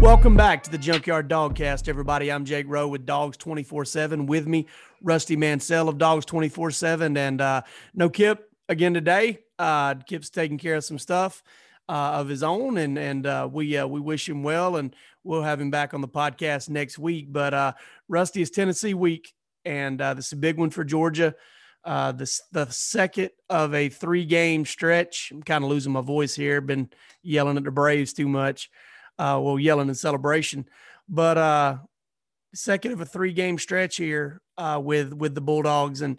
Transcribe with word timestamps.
Welcome 0.00 0.36
back 0.36 0.62
to 0.62 0.70
the 0.70 0.78
Junkyard 0.78 1.28
Dogcast, 1.28 1.88
everybody. 1.88 2.30
I'm 2.30 2.44
Jake 2.44 2.66
Rowe 2.68 2.86
with 2.86 3.04
Dogs 3.04 3.36
24 3.36 3.84
7. 3.84 4.26
With 4.26 4.46
me, 4.46 4.68
Rusty 5.02 5.34
Mansell 5.34 5.88
of 5.88 5.98
Dogs 5.98 6.24
24 6.24 6.70
7. 6.70 7.16
And 7.16 7.40
uh, 7.40 7.62
no 7.94 8.08
Kip 8.08 8.48
again 8.68 8.94
today. 8.94 9.40
Uh, 9.58 9.96
Kip's 9.96 10.30
taking 10.30 10.56
care 10.56 10.76
of 10.76 10.84
some 10.84 11.00
stuff 11.00 11.42
uh, 11.88 12.12
of 12.12 12.28
his 12.28 12.44
own, 12.44 12.78
and 12.78 12.96
and 12.96 13.26
uh, 13.26 13.48
we 13.52 13.76
uh, 13.76 13.88
we 13.88 13.98
wish 13.98 14.28
him 14.28 14.44
well, 14.44 14.76
and 14.76 14.94
we'll 15.24 15.42
have 15.42 15.60
him 15.60 15.72
back 15.72 15.92
on 15.92 16.00
the 16.00 16.08
podcast 16.08 16.70
next 16.70 16.96
week. 16.96 17.32
But 17.32 17.52
uh, 17.52 17.72
Rusty 18.08 18.40
is 18.40 18.50
Tennessee 18.50 18.94
week, 18.94 19.34
and 19.64 19.98
this 19.98 20.26
is 20.26 20.32
a 20.32 20.36
big 20.36 20.58
one 20.58 20.70
for 20.70 20.84
Georgia. 20.84 21.34
The, 21.84 22.40
the 22.52 22.66
second 22.70 23.30
of 23.50 23.74
a 23.74 23.88
three 23.88 24.26
game 24.26 24.64
stretch. 24.64 25.32
I'm 25.32 25.42
kind 25.42 25.64
of 25.64 25.70
losing 25.70 25.92
my 25.92 26.02
voice 26.02 26.36
here. 26.36 26.60
Been 26.60 26.88
yelling 27.24 27.56
at 27.56 27.64
the 27.64 27.72
Braves 27.72 28.12
too 28.12 28.28
much 28.28 28.70
uh, 29.18 29.38
well, 29.42 29.58
yelling 29.58 29.88
in 29.88 29.94
celebration. 29.94 30.68
But 31.08 31.38
uh, 31.38 31.78
second 32.54 32.92
of 32.92 33.00
a 33.00 33.06
three 33.06 33.32
game 33.32 33.58
stretch 33.58 33.96
here 33.96 34.40
uh, 34.56 34.80
with 34.82 35.12
with 35.12 35.34
the 35.34 35.40
Bulldogs 35.40 36.02
and 36.02 36.18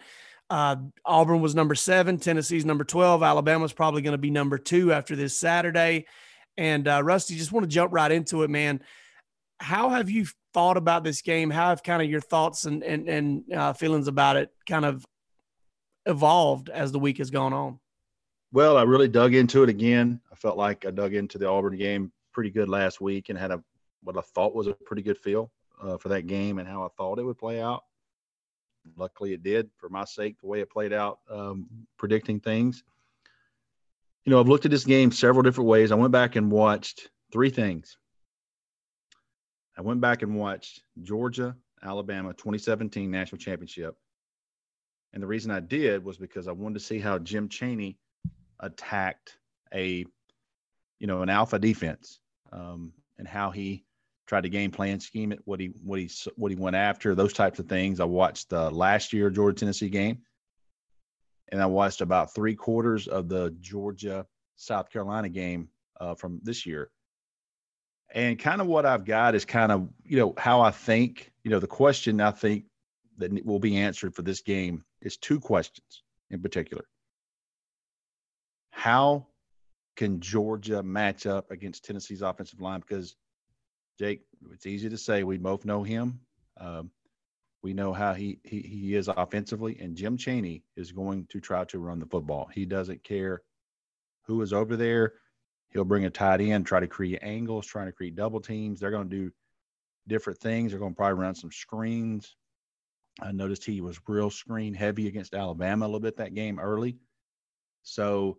uh, 0.49 0.77
Auburn 1.05 1.41
was 1.41 1.53
number 1.53 1.75
seven, 1.75 2.17
Tennessee's 2.17 2.65
number 2.65 2.83
twelve, 2.83 3.21
Alabama's 3.21 3.73
probably 3.73 4.01
going 4.01 4.13
to 4.13 4.17
be 4.17 4.31
number 4.31 4.57
two 4.57 4.91
after 4.91 5.15
this 5.15 5.37
Saturday. 5.37 6.05
And 6.57 6.87
uh, 6.87 7.01
Rusty, 7.03 7.35
just 7.35 7.51
want 7.51 7.63
to 7.63 7.69
jump 7.69 7.93
right 7.93 8.11
into 8.11 8.43
it, 8.43 8.49
man. 8.49 8.81
How 9.59 9.89
have 9.89 10.09
you 10.09 10.25
thought 10.53 10.77
about 10.77 11.03
this 11.03 11.21
game? 11.21 11.49
How 11.49 11.69
have 11.69 11.83
kind 11.83 12.01
of 12.01 12.09
your 12.09 12.21
thoughts 12.21 12.65
and 12.65 12.83
and, 12.83 13.07
and 13.07 13.53
uh, 13.53 13.73
feelings 13.73 14.07
about 14.07 14.37
it 14.37 14.49
kind 14.67 14.85
of 14.85 15.05
evolved 16.05 16.69
as 16.69 16.91
the 16.91 16.99
week 16.99 17.19
has 17.19 17.29
gone 17.29 17.53
on? 17.53 17.79
Well, 18.51 18.77
I 18.77 18.83
really 18.83 19.07
dug 19.07 19.35
into 19.35 19.61
it 19.61 19.69
again. 19.69 20.19
I 20.31 20.35
felt 20.35 20.57
like 20.57 20.85
I 20.85 20.89
dug 20.89 21.13
into 21.13 21.37
the 21.37 21.47
Auburn 21.47 21.77
game 21.77 22.11
pretty 22.39 22.51
good 22.51 22.69
last 22.69 23.01
week 23.01 23.27
and 23.27 23.37
had 23.37 23.51
a 23.51 23.61
what 24.01 24.17
I 24.17 24.21
thought 24.21 24.55
was 24.55 24.67
a 24.67 24.73
pretty 24.73 25.01
good 25.01 25.17
feel 25.17 25.51
uh, 25.83 25.97
for 25.97 26.07
that 26.07 26.25
game 26.25 26.57
and 26.57 26.65
how 26.65 26.85
I 26.85 26.87
thought 26.95 27.19
it 27.19 27.25
would 27.25 27.37
play 27.37 27.59
out. 27.59 27.83
Luckily, 28.95 29.33
it 29.33 29.43
did 29.43 29.69
for 29.75 29.89
my 29.89 30.05
sake, 30.05 30.39
the 30.39 30.47
way 30.47 30.61
it 30.61 30.71
played 30.71 30.93
out, 30.93 31.19
um, 31.29 31.67
predicting 31.97 32.39
things. 32.39 32.85
You 34.23 34.31
know, 34.31 34.39
I've 34.39 34.47
looked 34.47 34.63
at 34.63 34.71
this 34.71 34.85
game 34.85 35.11
several 35.11 35.43
different 35.43 35.69
ways. 35.69 35.91
I 35.91 35.95
went 35.95 36.13
back 36.13 36.37
and 36.37 36.49
watched 36.49 37.09
three 37.29 37.49
things. 37.49 37.97
I 39.77 39.81
went 39.81 39.99
back 39.99 40.21
and 40.21 40.37
watched 40.37 40.83
Georgia, 41.03 41.57
Alabama 41.83 42.29
2017 42.29 43.11
national 43.11 43.39
championship. 43.39 43.97
And 45.11 45.21
the 45.21 45.27
reason 45.27 45.51
I 45.51 45.59
did 45.59 46.05
was 46.05 46.17
because 46.17 46.47
I 46.47 46.53
wanted 46.53 46.75
to 46.75 46.85
see 46.85 46.99
how 46.99 47.19
Jim 47.19 47.49
Chaney 47.49 47.97
attacked 48.61 49.37
a, 49.73 50.05
you 50.99 51.07
know, 51.07 51.21
an 51.21 51.27
alpha 51.27 51.59
defense 51.59 52.21
um, 52.51 52.93
and 53.17 53.27
how 53.27 53.51
he 53.51 53.83
tried 54.27 54.43
to 54.43 54.49
game 54.49 54.71
plan 54.71 54.99
scheme 54.99 55.31
it, 55.31 55.39
what 55.45 55.59
he 55.59 55.67
what 55.83 55.99
he 55.99 56.09
what 56.35 56.51
he 56.51 56.57
went 56.57 56.75
after, 56.75 57.15
those 57.15 57.33
types 57.33 57.59
of 57.59 57.67
things. 57.67 57.99
I 57.99 58.05
watched 58.05 58.49
the 58.49 58.69
last 58.69 59.11
year 59.11 59.29
Georgia 59.29 59.59
Tennessee 59.59 59.89
game, 59.89 60.19
and 61.49 61.61
I 61.61 61.65
watched 61.65 62.01
about 62.01 62.33
three 62.33 62.55
quarters 62.55 63.07
of 63.07 63.27
the 63.27 63.55
Georgia 63.59 64.25
South 64.55 64.91
Carolina 64.91 65.29
game 65.29 65.69
uh, 65.99 66.15
from 66.15 66.39
this 66.43 66.65
year. 66.65 66.91
And 68.13 68.39
kind 68.39 68.61
of 68.61 68.67
what 68.67 68.85
I've 68.85 69.05
got 69.05 69.35
is 69.35 69.45
kind 69.45 69.71
of 69.71 69.89
you 70.05 70.17
know 70.17 70.33
how 70.37 70.61
I 70.61 70.71
think. 70.71 71.31
You 71.43 71.51
know 71.51 71.59
the 71.59 71.67
question 71.67 72.21
I 72.21 72.31
think 72.31 72.65
that 73.17 73.45
will 73.45 73.59
be 73.59 73.77
answered 73.77 74.15
for 74.15 74.21
this 74.21 74.41
game 74.41 74.83
is 75.01 75.17
two 75.17 75.39
questions 75.39 76.03
in 76.29 76.41
particular. 76.41 76.85
How 78.69 79.27
can 79.99 80.21
Georgia 80.21 80.81
match 80.81 81.25
up 81.25 81.51
against 81.51 81.83
Tennessee's 81.83 82.21
offensive 82.21 82.61
line? 82.61 82.79
Because 82.79 83.17
Jake, 83.99 84.21
it's 84.53 84.65
easy 84.65 84.87
to 84.87 84.97
say 84.97 85.25
we 85.25 85.37
both 85.37 85.65
know 85.65 85.83
him. 85.83 86.21
Um, 86.55 86.89
we 87.61 87.73
know 87.73 87.91
how 87.91 88.13
he, 88.13 88.39
he 88.45 88.61
he 88.61 88.95
is 88.95 89.09
offensively, 89.09 89.77
and 89.81 89.97
Jim 89.97 90.15
Chaney 90.15 90.63
is 90.77 90.93
going 90.93 91.27
to 91.31 91.41
try 91.41 91.65
to 91.65 91.79
run 91.79 91.99
the 91.99 92.05
football. 92.05 92.49
He 92.53 92.63
doesn't 92.63 93.03
care 93.03 93.41
who 94.25 94.41
is 94.41 94.53
over 94.53 94.77
there. 94.77 95.15
He'll 95.73 95.83
bring 95.83 96.05
a 96.05 96.09
tight 96.09 96.39
end, 96.39 96.65
try 96.65 96.79
to 96.79 96.87
create 96.87 97.19
angles, 97.21 97.67
trying 97.67 97.87
to 97.87 97.91
create 97.91 98.15
double 98.15 98.39
teams. 98.39 98.79
They're 98.79 98.91
going 98.91 99.09
to 99.09 99.15
do 99.15 99.31
different 100.07 100.39
things. 100.39 100.71
They're 100.71 100.79
going 100.79 100.93
to 100.93 100.97
probably 100.97 101.21
run 101.21 101.35
some 101.35 101.51
screens. 101.51 102.37
I 103.21 103.33
noticed 103.33 103.65
he 103.65 103.81
was 103.81 103.99
real 104.07 104.29
screen 104.29 104.73
heavy 104.73 105.09
against 105.09 105.33
Alabama 105.33 105.83
a 105.83 105.87
little 105.87 105.99
bit 105.99 106.15
that 106.17 106.35
game 106.35 106.57
early. 106.57 106.95
So 107.83 108.37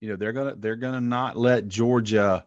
you 0.00 0.08
know 0.08 0.16
they're 0.16 0.32
gonna 0.32 0.54
they're 0.56 0.76
gonna 0.76 1.00
not 1.00 1.36
let 1.36 1.68
Georgia. 1.68 2.44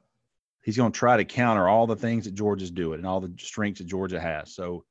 He's 0.61 0.77
gonna 0.77 0.91
try 0.91 1.17
to 1.17 1.25
counter 1.25 1.67
all 1.67 1.87
the 1.87 1.95
things 1.95 2.25
that 2.25 2.33
Georgia's 2.33 2.71
doing 2.71 2.99
and 2.99 3.07
all 3.07 3.21
the 3.21 3.33
strengths 3.37 3.79
that 3.79 3.87
Georgia 3.87 4.19
has. 4.19 4.53
So, 4.53 4.85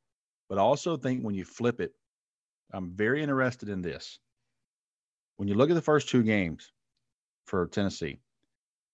but 0.49 0.59
I 0.59 0.62
also 0.62 0.97
think 0.97 1.22
when 1.22 1.34
you 1.34 1.44
flip 1.44 1.81
it, 1.81 1.93
I'm 2.72 2.93
very 2.93 3.22
interested 3.22 3.69
in 3.69 3.83
this. 3.83 4.19
When 5.37 5.49
you 5.49 5.55
look 5.55 5.71
at 5.71 5.75
the 5.75 5.83
first 5.83 6.09
two 6.09 6.22
games 6.22 6.72
for 7.44 7.67
Tennessee 7.67 8.19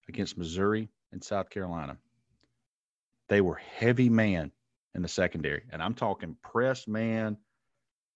against 0.08 0.36
Missouri 0.36 0.88
and 1.12 1.22
South 1.22 1.50
Carolina, 1.50 1.96
they 3.28 3.40
were 3.40 3.54
heavy 3.54 4.08
man 4.08 4.50
in 4.94 5.02
the 5.02 5.08
secondary, 5.08 5.62
and 5.70 5.82
I'm 5.82 5.94
talking 5.94 6.36
press 6.42 6.86
man. 6.86 7.36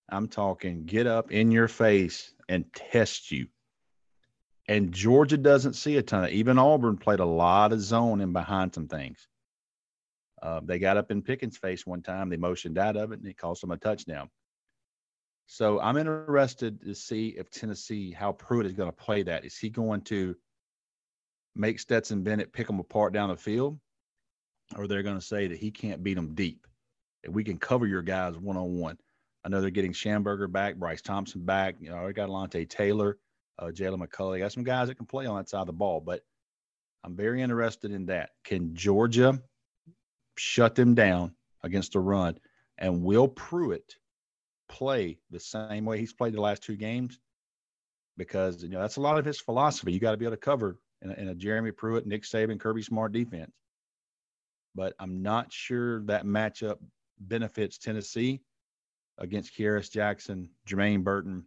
I'm 0.09 0.28
talking 0.28 0.84
get 0.84 1.07
up 1.07 1.33
in 1.33 1.51
your 1.51 1.67
face 1.67 2.33
and 2.49 2.65
test 2.73 3.33
you 3.33 3.47
and 4.69 4.93
Georgia 4.93 5.37
doesn't 5.37 5.75
see 5.75 5.97
a 5.97 6.03
ton 6.03 6.25
of. 6.25 6.31
Even 6.31 6.59
Auburn 6.59 6.97
played 6.97 7.21
a 7.21 7.25
lot 7.25 7.72
of 7.72 7.81
zone 7.81 8.21
in 8.21 8.32
behind 8.32 8.75
some 8.75 8.88
things. 8.88 9.28
Uh, 10.43 10.60
they 10.62 10.78
got 10.78 10.97
up 10.97 11.10
in 11.10 11.22
Pickens' 11.22 11.56
face 11.56 11.87
one 11.87 12.03
time. 12.03 12.28
They 12.28 12.37
motioned 12.37 12.78
out 12.78 12.97
of 12.97 13.12
it, 13.12 13.21
and 13.21 13.28
it 13.28 13.38
cost 13.38 13.60
them 13.60 13.71
a 13.71 13.77
touchdown. 13.77 14.28
So 15.47 15.81
I'm 15.81 15.97
interested 15.97 16.81
to 16.82 16.94
see 16.94 17.28
if 17.28 17.50
Tennessee, 17.50 18.10
how 18.10 18.32
Pruitt 18.32 18.66
is 18.66 18.72
going 18.72 18.91
to 18.91 18.97
play 18.97 19.22
that. 19.22 19.44
Is 19.44 19.56
he 19.56 19.71
going 19.71 20.03
to 20.03 20.37
make 21.54 21.78
Stetson 21.78 22.22
Bennett 22.22 22.53
pick 22.53 22.66
them 22.66 22.81
apart 22.81 23.12
down 23.12 23.31
the 23.31 23.37
field, 23.37 23.78
or 24.77 24.87
they're 24.87 25.04
going 25.04 25.19
to 25.19 25.25
say 25.25 25.47
that 25.47 25.59
he 25.59 25.71
can't 25.71 26.03
beat 26.03 26.15
them 26.15 26.34
deep? 26.34 26.66
And 27.25 27.33
we 27.34 27.44
can 27.44 27.59
cover 27.59 27.87
your 27.87 28.03
guys 28.03 28.37
one 28.37 28.56
on 28.56 28.78
one. 28.78 28.98
I 29.44 29.48
know 29.48 29.60
they're 29.60 29.71
getting 29.71 29.93
Shamburger 29.93 30.50
back, 30.50 30.75
Bryce 30.75 31.03
Thompson 31.03 31.44
back. 31.44 31.77
You 31.81 31.91
know, 31.91 32.04
I 32.04 32.10
got 32.10 32.28
Alontae 32.28 32.69
Taylor 32.69 33.16
uh, 33.59 33.67
Jaylen 33.67 34.05
McCollough. 34.05 34.39
Got 34.39 34.53
some 34.53 34.65
guys 34.65 34.89
that 34.89 34.97
can 34.97 35.06
play 35.06 35.27
on 35.27 35.37
that 35.37 35.49
side 35.49 35.61
of 35.61 35.67
the 35.67 35.72
ball, 35.72 36.00
but 36.00 36.22
I'm 37.05 37.17
very 37.17 37.43
interested 37.43 37.93
in 37.93 38.06
that. 38.06 38.31
Can 38.44 38.75
Georgia 38.75 39.41
shut 40.37 40.75
them 40.75 40.94
down 40.94 41.34
against 41.62 41.93
the 41.93 42.00
run? 42.00 42.39
And 42.78 43.03
will 43.03 43.28
Pruitt 43.28 43.97
play 44.69 45.19
the 45.31 45.41
same 45.41 45.84
way 45.84 45.99
he's 45.99 46.12
played 46.12 46.34
the 46.34 46.41
last 46.41 46.62
two 46.62 46.77
games? 46.77 47.19
Because 48.16 48.63
you 48.63 48.71
know 48.71 48.81
that's 48.81 48.97
a 48.97 49.01
lot 49.03 49.19
of 49.19 49.25
his 49.25 49.41
philosophy. 49.41 49.92
You 49.92 50.01
got 50.01 50.13
to 50.13 50.16
be 50.16 50.25
able 50.25 50.36
to 50.36 50.41
cover 50.41 50.78
in 51.03 51.10
a, 51.10 51.15
in 51.15 51.28
a 51.28 51.34
Jeremy 51.34 51.71
Pruitt, 51.71 52.07
Nick 52.07 52.22
Saban, 52.22 52.59
Kirby 52.59 52.83
Smart 52.83 53.13
defense. 53.13 53.53
But 54.75 54.95
I'm 54.98 55.22
not 55.22 55.53
sure 55.53 56.03
that 56.04 56.25
matchup 56.25 56.78
benefits 57.19 57.78
Tennessee 57.78 58.41
against 59.19 59.57
Kearis 59.57 59.91
Jackson, 59.91 60.51
Jermaine 60.69 61.03
Burton, 61.03 61.45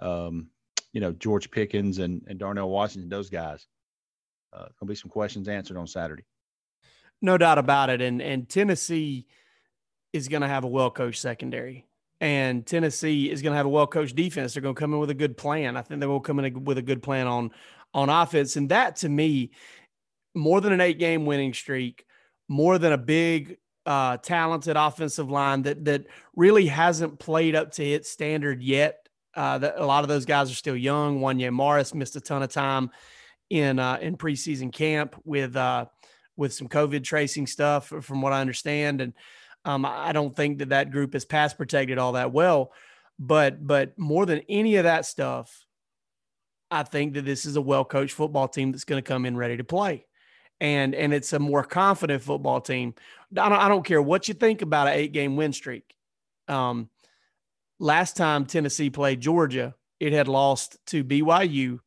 um, 0.00 0.48
you 0.92 1.00
know 1.00 1.12
George 1.12 1.50
Pickens 1.50 1.98
and, 1.98 2.22
and 2.28 2.38
Darnell 2.38 2.70
Washington, 2.70 3.08
those 3.08 3.30
guys. 3.30 3.66
Uh, 4.52 4.66
gonna 4.80 4.88
be 4.88 4.94
some 4.94 5.10
questions 5.10 5.48
answered 5.48 5.76
on 5.76 5.86
Saturday. 5.86 6.24
No 7.20 7.36
doubt 7.36 7.58
about 7.58 7.90
it. 7.90 8.00
And 8.00 8.22
and 8.22 8.48
Tennessee 8.48 9.26
is 10.12 10.28
going 10.28 10.42
to 10.42 10.48
have 10.48 10.64
a 10.64 10.68
well 10.68 10.90
coached 10.90 11.20
secondary, 11.20 11.86
and 12.20 12.66
Tennessee 12.66 13.30
is 13.30 13.42
going 13.42 13.52
to 13.52 13.56
have 13.56 13.66
a 13.66 13.70
well 13.70 13.86
coached 13.86 14.16
defense. 14.16 14.54
They're 14.54 14.62
going 14.62 14.74
to 14.74 14.78
come 14.78 14.94
in 14.94 15.00
with 15.00 15.10
a 15.10 15.14
good 15.14 15.36
plan. 15.36 15.76
I 15.76 15.82
think 15.82 16.00
they 16.00 16.06
will 16.06 16.20
come 16.20 16.38
in 16.38 16.64
with 16.64 16.78
a 16.78 16.82
good 16.82 17.02
plan 17.02 17.26
on 17.26 17.50
on 17.94 18.08
offense, 18.08 18.56
and 18.56 18.68
that 18.70 18.96
to 18.96 19.08
me, 19.08 19.50
more 20.34 20.60
than 20.60 20.72
an 20.72 20.80
eight 20.80 20.98
game 20.98 21.26
winning 21.26 21.52
streak, 21.54 22.04
more 22.48 22.78
than 22.78 22.92
a 22.92 22.98
big 22.98 23.58
uh, 23.86 24.18
talented 24.18 24.76
offensive 24.76 25.30
line 25.30 25.62
that 25.62 25.84
that 25.86 26.06
really 26.36 26.66
hasn't 26.66 27.18
played 27.18 27.54
up 27.54 27.72
to 27.72 27.84
its 27.84 28.10
standard 28.10 28.62
yet. 28.62 29.07
Uh, 29.34 29.58
that 29.58 29.74
a 29.76 29.84
lot 29.84 30.04
of 30.04 30.08
those 30.08 30.24
guys 30.24 30.50
are 30.50 30.54
still 30.54 30.76
young. 30.76 31.20
Wanya 31.20 31.52
Morris 31.52 31.94
missed 31.94 32.16
a 32.16 32.20
ton 32.20 32.42
of 32.42 32.50
time 32.50 32.90
in 33.50 33.78
uh, 33.78 33.98
in 34.00 34.16
preseason 34.16 34.72
camp 34.72 35.14
with 35.24 35.54
uh, 35.56 35.86
with 36.36 36.52
some 36.52 36.68
COVID 36.68 37.04
tracing 37.04 37.46
stuff, 37.46 37.92
from 38.00 38.22
what 38.22 38.32
I 38.32 38.40
understand, 38.40 39.00
and 39.00 39.12
um, 39.64 39.84
I 39.84 40.12
don't 40.12 40.34
think 40.34 40.58
that 40.58 40.70
that 40.70 40.90
group 40.90 41.14
is 41.14 41.24
pass 41.24 41.54
protected 41.54 41.98
all 41.98 42.12
that 42.12 42.32
well. 42.32 42.72
But 43.18 43.64
but 43.64 43.98
more 43.98 44.26
than 44.26 44.42
any 44.48 44.76
of 44.76 44.84
that 44.84 45.04
stuff, 45.06 45.64
I 46.70 46.82
think 46.82 47.14
that 47.14 47.24
this 47.24 47.44
is 47.44 47.56
a 47.56 47.62
well 47.62 47.84
coached 47.84 48.14
football 48.14 48.48
team 48.48 48.72
that's 48.72 48.84
going 48.84 49.02
to 49.02 49.06
come 49.06 49.26
in 49.26 49.36
ready 49.36 49.56
to 49.56 49.64
play 49.64 50.06
and 50.60 50.94
and 50.94 51.12
it's 51.12 51.32
a 51.32 51.38
more 51.38 51.62
confident 51.62 52.22
football 52.22 52.60
team. 52.60 52.94
I 53.36 53.48
don't, 53.48 53.58
I 53.58 53.68
don't 53.68 53.84
care 53.84 54.02
what 54.02 54.28
you 54.28 54.34
think 54.34 54.62
about 54.62 54.88
an 54.88 54.94
eight 54.94 55.12
game 55.12 55.36
win 55.36 55.52
streak. 55.52 55.94
Um, 56.48 56.88
last 57.78 58.16
time 58.16 58.46
Tennessee 58.46 58.90
played 58.90 59.20
Georgia, 59.20 59.74
it 60.00 60.12
had 60.12 60.28
lost 60.28 60.78
to 60.86 61.04
BYU, 61.04 61.80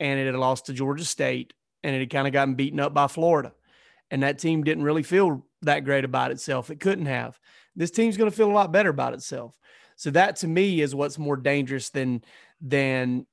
and 0.00 0.20
it 0.20 0.26
had 0.26 0.34
lost 0.34 0.66
to 0.66 0.72
Georgia 0.72 1.04
State, 1.04 1.52
and 1.82 1.94
it 1.94 2.00
had 2.00 2.10
kind 2.10 2.26
of 2.26 2.32
gotten 2.32 2.54
beaten 2.54 2.80
up 2.80 2.94
by 2.94 3.06
Florida, 3.06 3.52
and 4.10 4.22
that 4.22 4.38
team 4.38 4.64
didn't 4.64 4.84
really 4.84 5.02
feel 5.02 5.46
that 5.62 5.84
great 5.84 6.04
about 6.04 6.30
itself. 6.30 6.70
It 6.70 6.80
couldn't 6.80 7.06
have. 7.06 7.38
This 7.76 7.90
team's 7.90 8.16
going 8.16 8.30
to 8.30 8.36
feel 8.36 8.50
a 8.50 8.52
lot 8.52 8.72
better 8.72 8.90
about 8.90 9.14
itself. 9.14 9.58
So 9.96 10.10
that 10.10 10.36
to 10.36 10.48
me 10.48 10.80
is 10.80 10.94
what's 10.94 11.18
more 11.18 11.36
dangerous 11.36 11.90
than 11.90 12.22
than 12.60 13.26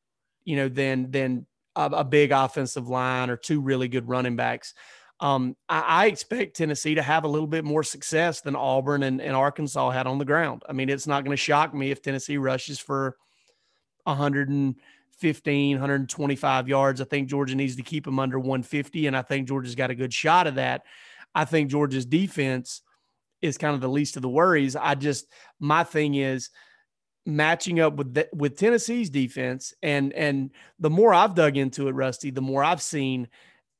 you 0.44 0.56
know 0.56 0.70
than 0.70 1.12
than 1.12 1.46
a, 1.76 1.86
a 1.86 2.04
big 2.04 2.32
offensive 2.32 2.88
line 2.88 3.30
or 3.30 3.38
two 3.38 3.62
really 3.62 3.88
good 3.88 4.08
running 4.08 4.36
backs. 4.36 4.74
Um, 5.22 5.56
I, 5.70 5.82
I, 5.82 6.06
expect 6.08 6.58
Tennessee 6.58 6.96
to 6.96 7.02
have 7.04 7.26
a 7.26 7.28
little 7.28 7.48
bit 7.48 7.64
more 7.64 7.84
success 7.84 8.42
than 8.42 8.56
Auburn 8.56 9.04
and, 9.04 9.22
and 9.22 9.36
Arkansas 9.36 9.92
had 9.92 10.08
on 10.08 10.18
the 10.18 10.26
ground. 10.26 10.64
I 10.68 10.74
mean, 10.74 10.90
it's 10.90 11.06
not 11.06 11.24
going 11.24 11.38
to 11.38 11.42
shock 11.42 11.76
me 11.76 11.92
if 11.92 12.02
Tennessee 12.02 12.38
rushes 12.38 12.80
for 12.80 13.16
115, 14.06 15.76
125 15.76 16.68
yards. 16.68 17.02
I 17.02 17.04
think 17.04 17.30
Georgia 17.30 17.54
needs 17.54 17.76
to 17.76 17.84
keep 17.84 18.04
them 18.04 18.18
under 18.18 18.40
150, 18.40 19.06
and 19.06 19.16
I 19.16 19.22
think 19.22 19.48
Georgia's 19.48 19.76
got 19.76 19.92
a 19.92 19.96
good 19.96 20.12
shot 20.12 20.48
of 20.48 20.56
that. 20.56 20.82
I 21.36 21.46
think 21.46 21.70
Georgia's 21.70 22.08
defense 22.08 22.82
is 23.44 23.60
kind 23.60 23.76
of 23.76 23.82
the 23.82 23.90
least 23.90 24.16
of 24.16 24.24
the 24.24 24.30
worries. 24.30 24.76
I 24.76 24.96
just 24.96 25.28
my 25.60 25.84
thing 25.84 26.16
is 26.16 26.50
matching 27.26 27.80
up 27.80 27.96
with 27.96 28.14
the, 28.14 28.28
with 28.34 28.58
Tennessee's 28.58 29.10
defense 29.10 29.74
and 29.84 30.12
and 30.14 30.50
the 30.80 30.90
more 30.90 31.14
I've 31.14 31.36
dug 31.36 31.56
into 31.56 31.88
it 31.88 31.92
Rusty 31.92 32.32
the 32.32 32.42
more 32.42 32.64
I've 32.64 32.82
seen 32.82 33.28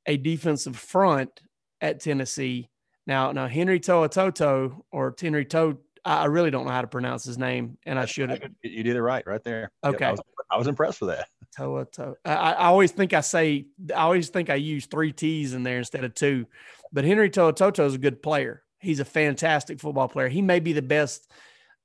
a 0.06 0.18
defensive 0.18 0.76
front 0.76 1.42
at 1.80 2.00
Tennessee. 2.00 2.70
Now 3.08 3.32
now 3.32 3.48
Henry 3.48 3.80
Toa 3.80 4.10
Toto 4.10 4.86
or 4.92 5.16
Henry 5.20 5.46
To 5.46 5.78
I 6.04 6.26
really 6.26 6.50
don't 6.50 6.66
know 6.66 6.72
how 6.72 6.82
to 6.82 6.88
pronounce 6.88 7.24
his 7.24 7.38
name 7.38 7.78
and 7.86 8.00
I 8.00 8.06
should 8.06 8.30
have 8.30 8.42
you 8.64 8.84
did 8.84 8.96
it 8.96 9.02
right 9.02 9.26
right 9.26 9.44
there. 9.44 9.72
Okay 9.84 10.06
I 10.06 10.12
was, 10.12 10.22
I 10.50 10.58
was 10.58 10.68
impressed 10.68 11.02
with 11.02 11.12
that. 11.12 11.28
To'oTo'o 11.58 12.16
I, 12.26 12.34
I 12.34 12.66
always 12.66 12.92
think 12.92 13.14
I 13.14 13.22
say 13.22 13.66
I 13.96 14.02
always 14.02 14.30
think 14.30 14.50
I 14.50 14.56
use 14.56 14.86
three 14.86 15.12
T's 15.12 15.54
in 15.54 15.64
there 15.64 15.80
instead 15.80 16.04
of 16.04 16.14
two. 16.14 16.46
But 16.92 17.06
Henry 17.06 17.30
Toa 17.30 17.54
Toto 17.54 17.86
is 17.86 17.96
a 17.96 18.00
good 18.00 18.22
player. 18.22 18.64
He's 18.80 19.00
a 19.00 19.06
fantastic 19.06 19.80
football 19.80 20.08
player. 20.08 20.28
He 20.28 20.42
may 20.42 20.60
be 20.60 20.74
the 20.74 20.82
best 20.82 21.32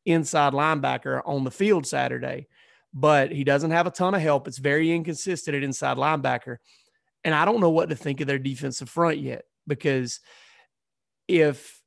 inside 0.06 0.52
linebacker 0.52 1.20
on 1.26 1.44
the 1.44 1.50
field 1.50 1.86
Saturday, 1.86 2.46
but 2.94 3.30
he 3.30 3.44
doesn't 3.44 3.72
have 3.72 3.86
a 3.86 3.90
ton 3.90 4.14
of 4.14 4.22
help. 4.22 4.48
It's 4.48 4.58
very 4.58 4.92
inconsistent 4.92 5.56
at 5.56 5.62
inside 5.62 5.98
linebacker. 5.98 6.56
And 7.26 7.34
I 7.34 7.44
don't 7.44 7.58
know 7.58 7.70
what 7.70 7.88
to 7.88 7.96
think 7.96 8.20
of 8.20 8.28
their 8.28 8.38
defensive 8.38 8.88
front 8.88 9.18
yet 9.18 9.46
because 9.66 10.20
if 11.26 11.82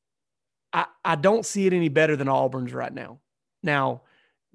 I, 0.73 0.85
I 1.05 1.15
don't 1.15 1.45
see 1.45 1.65
it 1.65 1.71
any 1.71 1.87
better 1.87 2.17
than 2.17 2.27
Auburn's 2.27 2.73
right 2.73 2.93
now. 2.93 3.21
Now, 3.63 4.01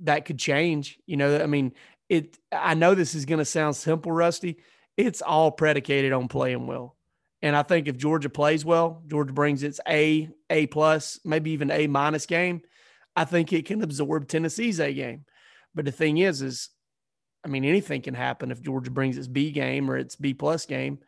that 0.01 0.27
could 0.27 0.39
change. 0.39 0.99
You 1.07 1.17
know, 1.17 1.43
I 1.43 1.47
mean, 1.47 1.73
it 2.11 2.37
I 2.53 2.75
know 2.75 2.95
this 2.95 3.15
is 3.15 3.25
going 3.25 3.39
to 3.39 3.47
sound 3.47 3.77
simple, 3.77 4.13
Rusty. 4.13 4.59
It's 4.99 5.23
all 5.23 5.51
predicated 5.51 6.13
on 6.13 6.29
playing 6.29 6.67
well. 6.67 6.97
And 7.41 7.57
I 7.57 7.63
think 7.63 7.89
if 7.89 7.97
Georgia 7.97 8.29
plays 8.29 8.63
well, 8.63 9.03
Georgia 9.07 9.33
brings 9.33 9.63
its 9.63 9.81
A, 9.89 10.29
A 10.51 10.67
plus, 10.67 11.19
maybe 11.25 11.53
even 11.53 11.71
A 11.71 11.87
minus 11.87 12.27
game, 12.27 12.61
I 13.17 13.25
think 13.25 13.55
it 13.55 13.65
can 13.65 13.83
absorb 13.83 14.29
Tennessee's 14.29 14.81
A 14.81 14.93
game. 14.93 15.25
But 15.75 15.87
the 15.87 15.93
thing 15.93 16.19
is, 16.19 16.43
is 16.43 16.69
I 17.45 17.49
mean, 17.49 17.65
anything 17.65 18.03
can 18.03 18.15
happen 18.15 18.51
if 18.51 18.63
Georgia 18.63 18.91
brings 18.91 19.19
its 19.19 19.29
B 19.29 19.51
game 19.51 19.91
or 19.91 19.97
its 19.97 20.17
B 20.17 20.35
plus 20.35 20.67
game. 20.67 20.99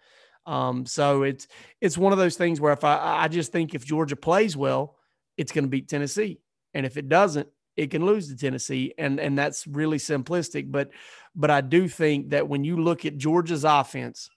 Um, 0.44 0.87
so 0.87 1.23
it's 1.23 1.49
it's 1.81 1.99
one 1.99 2.12
of 2.12 2.19
those 2.19 2.37
things 2.37 2.61
where 2.61 2.73
if 2.73 2.85
I 2.85 3.25
I 3.25 3.29
just 3.29 3.53
think 3.53 3.75
if 3.75 3.85
Georgia 3.85 4.17
plays 4.17 4.56
well, 4.56 4.97
it's 5.37 5.53
going 5.53 5.65
to 5.65 5.71
beat 5.71 5.88
Tennessee, 5.88 6.41
and 6.75 6.87
if 6.87 6.97
it 6.97 7.09
doesn't, 7.09 7.49
it 7.77 7.91
can 7.91 8.06
lose 8.06 8.29
to 8.29 8.37
Tennessee, 8.37 8.94
and 8.97 9.19
and 9.19 9.37
that's 9.37 9.67
really 9.67 9.99
simplistic. 9.99 10.71
But 10.71 10.91
but 11.35 11.50
I 11.50 11.62
do 11.62 11.88
think 11.88 12.31
that 12.31 12.49
when 12.49 12.65
you 12.65 12.77
look 12.77 13.05
at 13.05 13.19
Georgia's 13.19 13.65
offense, 13.65 14.31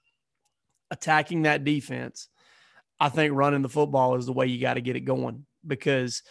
attacking 0.89 1.43
that 1.43 1.63
defense, 1.63 2.27
I 2.99 3.09
think 3.09 3.33
running 3.33 3.61
the 3.61 3.69
football 3.69 4.15
is 4.15 4.25
the 4.25 4.33
way 4.33 4.47
you 4.47 4.59
got 4.59 4.73
to 4.73 4.81
get 4.81 4.95
it 4.95 5.01
going 5.01 5.45
because 5.65 6.23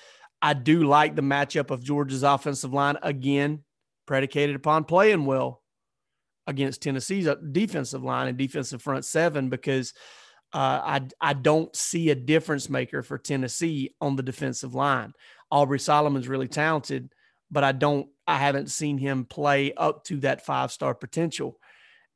I 0.43 0.55
do 0.55 0.85
like 0.85 1.17
the 1.17 1.23
matchup 1.23 1.71
of 1.71 1.83
Georgia's 1.83 2.23
offensive 2.23 2.73
line 2.73 2.97
again, 3.03 3.65
predicated 4.09 4.57
upon 4.57 4.85
playing 4.85 5.27
well 5.27 5.63
against 6.47 6.83
Tennessee's 6.83 7.29
uh, 7.29 7.35
defensive 7.53 8.03
line 8.03 8.27
and 8.27 8.39
defensive 8.39 8.81
front 8.81 9.05
seven 9.05 9.51
because 9.51 9.93
uh, 10.55 10.81
I 10.83 11.03
I 11.21 11.35
don't 11.35 11.77
see 11.77 12.09
a 12.09 12.15
difference 12.15 12.71
maker 12.71 13.03
for 13.03 13.19
Tennessee 13.19 13.95
on 14.01 14.17
the 14.17 14.23
defensive 14.23 14.75
line. 14.75 15.13
Aubrey 15.51 15.79
Solomon's 15.79 16.27
really 16.27 16.49
talented, 16.49 17.13
but 17.51 17.65
I 17.65 17.73
don't 17.73 18.09
I 18.27 18.39
haven't 18.39 18.71
seen 18.71 18.97
him 18.97 19.27
play 19.27 19.75
up 19.75 20.05
to 20.05 20.17
that 20.21 20.47
five 20.47 20.73
star 20.73 20.95
potential, 20.95 21.59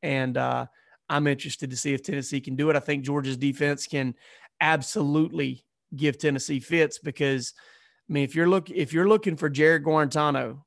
and 0.03 0.39
uh, 0.39 0.67
I'm 1.11 1.27
interested 1.27 1.71
to 1.71 1.77
see 1.77 1.93
if 1.93 2.03
Tennessee 2.03 2.41
can 2.41 2.57
do 2.57 2.71
it. 2.71 2.77
I 2.77 2.81
think 2.81 3.05
Georgia's 3.05 3.37
defense 3.37 3.87
can 3.87 4.15
absolutely 4.63 5.63
give 5.95 6.17
Tennessee 6.17 6.61
fits 6.61 6.99
because 6.99 7.53
I 8.09 8.15
mean, 8.15 8.25
if 8.25 8.35
you're 8.35 8.49
look 8.49 8.71
if 8.71 8.95
you're 8.95 9.09
looking 9.09 9.37
for 9.37 9.51
Jarrett 9.51 9.85
Guarantano 9.85 10.63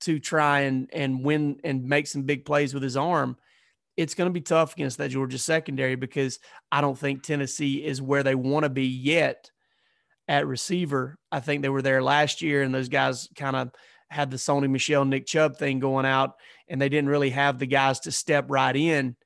to 0.00 0.18
try 0.18 0.60
and 0.60 0.90
and 0.92 1.24
win 1.24 1.60
and 1.64 1.84
make 1.84 2.06
some 2.06 2.22
big 2.22 2.44
plays 2.44 2.74
with 2.74 2.82
his 2.82 2.96
arm, 2.96 3.36
it's 3.96 4.14
going 4.14 4.28
to 4.28 4.34
be 4.34 4.40
tough 4.40 4.74
against 4.74 4.98
that 4.98 5.10
Georgia 5.10 5.38
secondary 5.38 5.96
because 5.96 6.38
I 6.70 6.80
don't 6.80 6.98
think 6.98 7.22
Tennessee 7.22 7.84
is 7.84 8.02
where 8.02 8.22
they 8.22 8.34
want 8.34 8.64
to 8.64 8.70
be 8.70 8.86
yet 8.86 9.50
at 10.28 10.46
receiver. 10.46 11.16
I 11.32 11.40
think 11.40 11.62
they 11.62 11.68
were 11.68 11.82
there 11.82 12.02
last 12.02 12.42
year, 12.42 12.62
and 12.62 12.74
those 12.74 12.88
guys 12.88 13.28
kind 13.36 13.56
of 13.56 13.70
had 14.08 14.30
the 14.30 14.36
Sony 14.36 14.70
Michel 14.70 15.04
Nick 15.04 15.26
Chubb 15.26 15.56
thing 15.56 15.78
going 15.78 16.06
out, 16.06 16.34
and 16.68 16.80
they 16.80 16.88
didn't 16.88 17.10
really 17.10 17.30
have 17.30 17.58
the 17.58 17.66
guys 17.66 18.00
to 18.00 18.12
step 18.12 18.46
right 18.48 18.76
in 18.76 19.16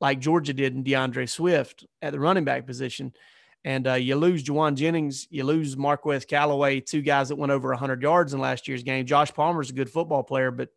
like 0.00 0.20
Georgia 0.20 0.52
did 0.52 0.74
in 0.74 0.82
D'Andre 0.82 1.26
Swift 1.26 1.86
at 2.02 2.12
the 2.12 2.20
running 2.20 2.44
back 2.44 2.66
position. 2.66 3.12
And 3.66 3.88
uh, 3.88 3.94
you 3.94 4.14
lose 4.14 4.44
Jauan 4.44 4.76
Jennings, 4.76 5.26
you 5.28 5.42
lose 5.42 5.76
Marquez 5.76 6.24
Callaway, 6.24 6.78
two 6.78 7.02
guys 7.02 7.30
that 7.30 7.36
went 7.36 7.50
over 7.50 7.70
100 7.70 8.00
yards 8.00 8.32
in 8.32 8.38
last 8.38 8.68
year's 8.68 8.84
game. 8.84 9.04
Josh 9.06 9.34
Palmer's 9.34 9.70
a 9.70 9.72
good 9.72 9.90
football 9.90 10.22
player, 10.22 10.52
but 10.52 10.68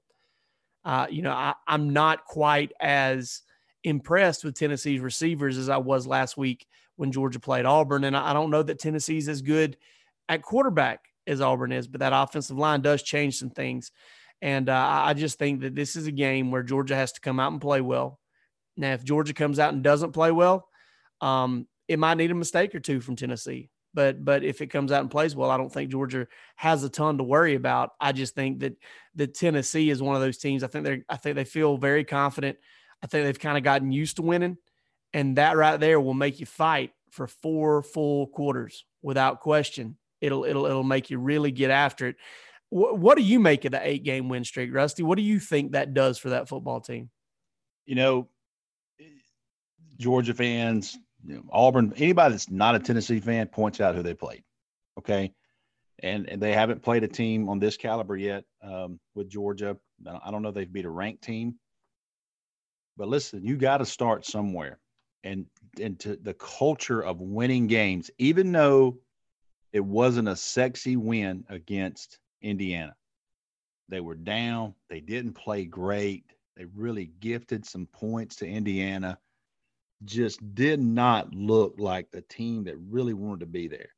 uh, 0.83 1.05
you 1.07 1.21
know 1.21 1.31
I, 1.31 1.53
I'm 1.67 1.93
not 1.93 2.25
quite 2.25 2.71
as 2.81 3.43
impressed 3.83 4.43
with 4.43 4.57
Tennessee's 4.57 5.01
receivers 5.01 5.59
as 5.59 5.69
I 5.69 5.77
was 5.77 6.07
last 6.07 6.35
week 6.35 6.65
when 6.95 7.11
Georgia 7.11 7.39
played 7.39 7.67
Auburn. 7.67 8.05
And 8.05 8.17
I, 8.17 8.31
I 8.31 8.33
don't 8.33 8.49
know 8.49 8.63
that 8.63 8.79
Tennessee's 8.79 9.29
as 9.29 9.43
good 9.43 9.77
at 10.27 10.41
quarterback 10.41 11.05
as 11.27 11.41
Auburn 11.41 11.71
is, 11.71 11.87
but 11.87 11.99
that 11.99 12.11
offensive 12.11 12.57
line 12.57 12.81
does 12.81 13.03
change 13.03 13.37
some 13.37 13.51
things. 13.51 13.91
And 14.41 14.67
uh, 14.67 15.01
I 15.03 15.13
just 15.13 15.37
think 15.37 15.61
that 15.61 15.75
this 15.75 15.95
is 15.95 16.07
a 16.07 16.11
game 16.11 16.49
where 16.49 16.63
Georgia 16.63 16.95
has 16.95 17.11
to 17.11 17.21
come 17.21 17.39
out 17.39 17.51
and 17.51 17.61
play 17.61 17.81
well. 17.81 18.19
Now, 18.75 18.93
if 18.93 19.03
Georgia 19.03 19.35
comes 19.35 19.59
out 19.59 19.73
and 19.73 19.83
doesn't 19.83 20.13
play 20.13 20.31
well, 20.31 20.67
um, 21.21 21.67
it 21.89 21.99
might 21.99 22.17
need 22.17 22.31
a 22.31 22.35
mistake 22.35 22.73
or 22.75 22.79
two 22.79 23.01
from 23.01 23.15
Tennessee. 23.17 23.69
But 23.93 24.23
but 24.23 24.43
if 24.43 24.61
it 24.61 24.67
comes 24.67 24.91
out 24.91 25.01
and 25.01 25.09
plays 25.09 25.35
well, 25.35 25.49
I 25.49 25.57
don't 25.57 25.73
think 25.73 25.89
Georgia 25.89 26.27
has 26.55 26.83
a 26.83 26.89
ton 26.89 27.17
to 27.17 27.23
worry 27.23 27.55
about. 27.55 27.93
I 27.99 28.11
just 28.11 28.35
think 28.35 28.59
that 28.59 28.77
that 29.15 29.33
Tennessee 29.33 29.89
is 29.89 30.01
one 30.01 30.15
of 30.15 30.21
those 30.21 30.37
teams. 30.37 30.63
I 30.63 30.67
think 30.67 30.85
they're 30.85 31.03
I 31.09 31.17
think 31.17 31.35
they 31.35 31.43
feel 31.43 31.75
very 31.75 32.05
confident. 32.05 32.59
I 33.03 33.07
think 33.07 33.25
they've 33.25 33.39
kind 33.39 33.57
of 33.57 33.63
gotten 33.63 33.91
used 33.91 34.17
to 34.17 34.21
winning, 34.21 34.57
and 35.11 35.37
that 35.37 35.57
right 35.57 35.79
there 35.79 35.99
will 35.99 36.13
make 36.13 36.39
you 36.39 36.45
fight 36.45 36.91
for 37.09 37.25
four 37.25 37.81
full 37.81 38.27
quarters 38.27 38.85
without 39.01 39.39
question. 39.39 39.97
It'll 40.21 40.45
it'll 40.45 40.67
it'll 40.67 40.83
make 40.83 41.09
you 41.09 41.17
really 41.17 41.51
get 41.51 41.71
after 41.71 42.07
it. 42.09 42.17
What, 42.69 42.99
what 42.99 43.17
do 43.17 43.23
you 43.23 43.39
make 43.39 43.65
of 43.65 43.71
the 43.71 43.81
eight 43.85 44.03
game 44.03 44.29
win 44.29 44.43
streak, 44.43 44.71
Rusty? 44.71 45.01
What 45.01 45.17
do 45.17 45.23
you 45.23 45.39
think 45.39 45.71
that 45.71 45.95
does 45.95 46.19
for 46.19 46.29
that 46.29 46.47
football 46.47 46.79
team? 46.79 47.09
You 47.87 47.95
know, 47.95 48.29
Georgia 49.97 50.35
fans, 50.35 50.95
you 51.25 51.35
know, 51.35 51.43
Auburn, 51.51 51.93
anybody 51.97 52.33
that's 52.33 52.49
not 52.49 52.75
a 52.75 52.79
Tennessee 52.79 53.19
fan 53.19 53.47
points 53.47 53.81
out 53.81 53.95
who 53.95 54.03
they 54.03 54.13
played. 54.13 54.43
Okay. 54.97 55.33
And, 56.01 56.29
and 56.29 56.41
they 56.41 56.53
haven't 56.53 56.81
played 56.81 57.03
a 57.03 57.07
team 57.07 57.49
on 57.49 57.59
this 57.59 57.75
caliber 57.75 58.15
yet 58.15 58.45
um, 58.63 58.99
with 59.15 59.29
Georgia. 59.29 59.77
I 60.07 60.31
don't 60.31 60.41
know 60.41 60.51
they've 60.51 60.71
beat 60.71 60.85
a 60.85 60.89
ranked 60.89 61.23
team. 61.23 61.55
But 62.97 63.09
listen, 63.09 63.43
you 63.43 63.57
got 63.57 63.77
to 63.77 63.85
start 63.85 64.25
somewhere. 64.25 64.79
And 65.25 65.47
into 65.77 66.15
the 66.15 66.33
culture 66.35 67.03
of 67.03 67.19
winning 67.19 67.67
games, 67.67 68.09
even 68.17 68.53
though 68.53 68.99
it 69.73 69.83
wasn't 69.83 70.27
a 70.27 70.35
sexy 70.35 70.95
win 70.95 71.43
against 71.49 72.19
Indiana. 72.41 72.95
They 73.89 73.99
were 73.99 74.15
down. 74.15 74.75
They 74.89 74.99
didn't 74.99 75.33
play 75.33 75.65
great. 75.65 76.25
They 76.55 76.65
really 76.65 77.11
gifted 77.19 77.65
some 77.65 77.85
points 77.87 78.35
to 78.37 78.47
Indiana. 78.47 79.17
Just 80.05 80.55
did 80.55 80.79
not 80.79 81.33
look 81.33 81.75
like 81.77 82.11
the 82.11 82.21
team 82.21 82.63
that 82.65 82.77
really 82.77 83.13
wanted 83.13 83.41
to 83.41 83.45
be 83.45 83.67
there. 83.67 83.89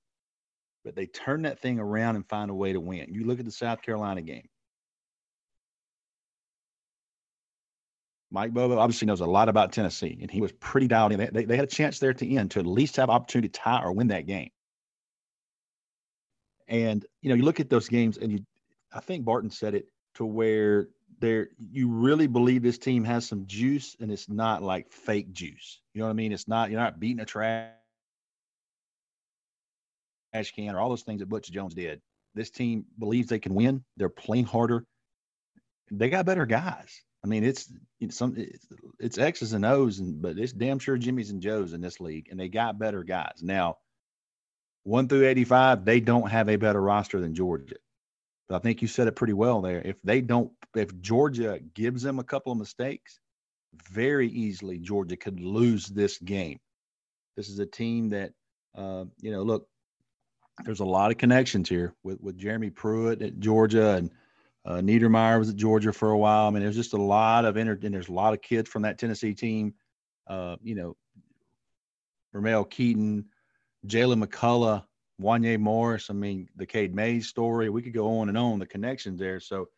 But 0.84 0.96
they 0.96 1.06
turned 1.06 1.46
that 1.46 1.60
thing 1.60 1.80
around 1.80 2.16
and 2.16 2.28
find 2.28 2.50
a 2.50 2.56
way 2.56 2.74
to 2.74 2.80
win. 2.80 3.14
You 3.14 3.26
look 3.26 3.40
at 3.40 3.46
the 3.46 3.52
South 3.52 3.82
Carolina 3.82 4.22
game. 4.22 4.48
Mike 8.32 8.54
Bobo 8.54 8.80
obviously 8.80 9.06
knows 9.06 9.20
a 9.20 9.26
lot 9.26 9.50
about 9.50 9.74
Tennessee, 9.74 10.18
and 10.22 10.32
he 10.32 10.40
was 10.40 10.54
pretty 10.54 10.88
dialed 10.88 11.12
in. 11.12 11.30
They, 11.34 11.44
they 11.44 11.56
had 11.58 11.66
a 11.66 11.68
chance 11.68 12.00
there 12.00 12.12
at 12.12 12.18
the 12.18 12.38
end 12.38 12.52
to 12.52 12.60
at 12.60 12.66
least 12.66 12.96
have 12.96 13.10
opportunity 13.10 13.50
to 13.50 13.60
tie 13.60 13.84
or 13.84 13.92
win 13.92 14.08
that 14.08 14.26
game. 14.26 14.50
And 16.68 17.06
you 17.22 17.30
know, 17.30 17.36
you 17.36 17.44
look 17.44 17.60
at 17.60 17.70
those 17.70 17.90
games, 17.90 18.18
and 18.18 18.32
you, 18.32 18.40
I 18.94 19.02
think 19.02 19.26
Barton 19.26 19.52
said 19.52 19.76
it 19.76 19.88
to 20.16 20.26
where 20.26 20.88
there 21.20 21.50
you 21.60 21.90
really 21.90 22.28
believe 22.28 22.64
this 22.64 22.78
team 22.78 23.04
has 23.04 23.28
some 23.28 23.46
juice, 23.46 23.96
and 24.00 24.12
it's 24.12 24.30
not 24.30 24.64
like 24.64 24.92
fake 24.92 25.32
juice. 25.34 25.82
You 25.94 26.00
know 26.00 26.06
what 26.06 26.12
I 26.12 26.16
mean? 26.16 26.32
It's 26.32 26.48
not 26.48 26.70
you're 26.72 26.80
not 26.80 27.00
beating 27.00 27.20
a 27.20 27.26
trash 27.26 27.72
can 30.56 30.76
or 30.76 30.80
all 30.80 30.90
those 30.90 31.04
things 31.04 31.20
that 31.20 31.30
Butch 31.30 31.52
Jones 31.52 31.74
did. 31.74 32.02
This 32.34 32.50
team 32.50 32.86
believes 32.98 33.28
they 33.28 33.40
can 33.40 33.54
win. 33.54 33.84
They're 33.98 34.10
playing 34.10 34.46
harder. 34.46 34.86
They 35.92 36.10
got 36.10 36.26
better 36.26 36.46
guys. 36.46 37.04
I 37.24 37.28
mean, 37.28 37.44
it's 37.44 37.72
it's 38.00 38.18
some 38.18 38.36
it's, 38.38 38.66
it's 39.00 39.18
X's 39.18 39.54
and 39.54 39.66
O's, 39.66 40.00
and 40.00 40.22
but 40.22 40.40
it's 40.40 40.54
damn 40.54 40.80
sure 40.80 40.98
Jimmy's 40.98 41.30
and 41.30 41.42
Joe's 41.42 41.74
in 41.74 41.82
this 41.82 42.00
league, 42.00 42.30
and 42.32 42.40
they 42.40 42.48
got 42.48 42.80
better 42.80 43.04
guys. 43.04 43.42
Now, 43.44 43.78
one 44.84 45.08
through 45.08 45.28
eighty-five, 45.28 45.86
they 45.86 46.00
don't 46.00 46.32
have 46.32 46.50
a 46.50 46.56
better 46.56 46.82
roster 46.82 47.20
than 47.20 47.36
Georgia. 47.36 47.76
But 48.52 48.58
I 48.58 48.60
think 48.60 48.82
you 48.82 48.90
said 48.90 49.08
it 49.08 49.16
pretty 49.16 49.32
well 49.32 49.62
there. 49.62 49.82
If 49.82 50.02
they 50.04 50.20
don't, 50.20 50.52
if 50.76 51.00
Georgia 51.00 51.62
gives 51.74 52.04
them 52.04 52.20
a 52.20 52.24
couple 52.24 52.52
of 52.52 52.58
mistakes, 52.58 53.18
very 53.90 54.28
easily 54.28 54.78
Georgia 54.78 55.16
could 55.16 55.40
lose 55.40 55.88
this 55.88 56.18
game. 56.18 56.60
This 57.38 57.48
is 57.48 57.60
a 57.60 57.66
team 57.66 58.10
that, 58.10 58.34
uh, 58.76 59.06
you 59.22 59.32
know, 59.32 59.44
look, 59.44 59.70
there's 60.66 60.82
a 60.82 60.86
lot 60.86 61.12
of 61.12 61.18
connections 61.18 61.70
here 61.70 61.96
with 62.04 62.20
with 62.20 62.38
Jeremy 62.38 62.72
Pruitt 62.72 63.22
at 63.22 63.40
Georgia 63.40 63.92
and 63.92 64.12
uh, 64.66 64.82
Niedermeyer 64.82 65.40
was 65.40 65.50
at 65.50 65.56
Georgia 65.56 65.94
for 65.94 66.12
a 66.12 66.18
while. 66.18 66.48
I 66.48 66.50
mean, 66.50 66.62
there's 66.62 66.76
just 66.76 66.94
a 66.94 67.02
lot 67.02 67.46
of 67.46 67.56
inter- 67.56 67.80
and 67.82 67.94
there's 67.94 68.10
a 68.10 68.14
lot 68.14 68.34
of 68.34 68.42
kids 68.42 68.70
from 68.70 68.82
that 68.82 69.00
Tennessee 69.00 69.34
team. 69.34 69.76
Uh, 70.28 70.58
you 70.62 70.76
know, 70.76 70.98
Ramel 72.34 72.66
Keyton, 72.66 73.28
Jaylen 73.88 74.22
McCollough, 74.22 74.84
Wanya 75.22 75.60
Morris. 75.60 76.10
I 76.10 76.14
mean, 76.14 76.48
the 76.56 76.66
Cade 76.66 76.96
Mays 76.96 77.28
story. 77.28 77.70
We 77.70 77.82
could 77.82 77.94
go 77.94 78.20
on 78.20 78.30
and 78.30 78.38
on 78.38 78.60
the 78.60 78.66
connections 78.66 79.20
there. 79.20 79.40
So 79.40 79.70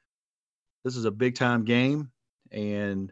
this 0.83 0.95
is 0.95 1.05
a 1.05 1.11
big 1.11 1.35
time 1.35 1.63
game, 1.63 2.11
and 2.51 3.11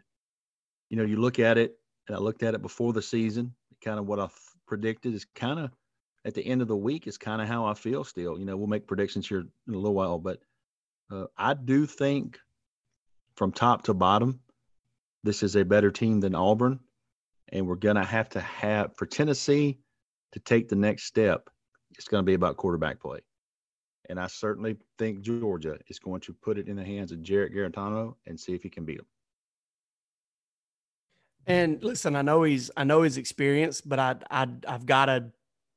you 0.90 0.96
know, 0.96 1.04
you 1.04 1.16
look 1.16 1.38
at 1.38 1.58
it, 1.58 1.76
and 2.06 2.16
I 2.16 2.20
looked 2.20 2.42
at 2.42 2.54
it 2.54 2.62
before 2.62 2.92
the 2.92 3.02
season. 3.02 3.54
Kind 3.82 3.98
of 3.98 4.06
what 4.06 4.20
I 4.20 4.28
predicted 4.66 5.14
is 5.14 5.26
kind 5.34 5.58
of 5.58 5.70
at 6.24 6.34
the 6.34 6.46
end 6.46 6.62
of 6.62 6.68
the 6.68 6.76
week 6.76 7.06
is 7.06 7.18
kind 7.18 7.42
of 7.42 7.48
how 7.48 7.64
I 7.66 7.74
feel 7.74 8.04
still. 8.04 8.38
You 8.38 8.44
know, 8.44 8.56
we'll 8.56 8.68
make 8.68 8.86
predictions 8.86 9.28
here 9.28 9.40
in 9.40 9.74
a 9.74 9.76
little 9.76 9.94
while, 9.94 10.18
but 10.18 10.40
uh, 11.10 11.26
I 11.36 11.54
do 11.54 11.86
think 11.86 12.38
from 13.34 13.52
top 13.52 13.84
to 13.84 13.94
bottom, 13.94 14.40
this 15.24 15.42
is 15.42 15.56
a 15.56 15.64
better 15.64 15.90
team 15.90 16.20
than 16.20 16.34
Auburn. 16.34 16.80
And 17.48 17.66
we're 17.66 17.76
going 17.76 17.96
to 17.96 18.04
have 18.04 18.30
to 18.30 18.40
have, 18.40 18.96
for 18.96 19.04
Tennessee 19.04 19.78
to 20.32 20.40
take 20.40 20.68
the 20.68 20.76
next 20.76 21.04
step, 21.04 21.50
it's 21.96 22.08
going 22.08 22.22
to 22.22 22.26
be 22.26 22.34
about 22.34 22.56
quarterback 22.56 23.00
play. 23.00 23.20
And 24.08 24.18
I 24.18 24.26
certainly 24.26 24.76
think 24.98 25.20
Georgia 25.20 25.78
is 25.88 25.98
going 25.98 26.20
to 26.22 26.32
put 26.32 26.58
it 26.58 26.68
in 26.68 26.76
the 26.76 26.84
hands 26.84 27.12
of 27.12 27.22
Jarrett 27.22 27.54
Guarantano 27.54 28.14
and 28.26 28.38
see 28.38 28.52
if 28.52 28.62
he 28.62 28.68
can 28.68 28.84
beat 28.84 28.98
him. 28.98 29.06
And 31.46 31.82
listen, 31.82 32.14
I 32.14 32.22
know 32.22 32.42
he's 32.42 32.70
I 32.76 32.84
know 32.84 33.02
he's 33.02 33.16
experienced, 33.16 33.88
but 33.88 33.98
I 33.98 34.16
I 34.30 34.48
I've 34.66 34.86
got 34.86 35.06
to 35.06 35.30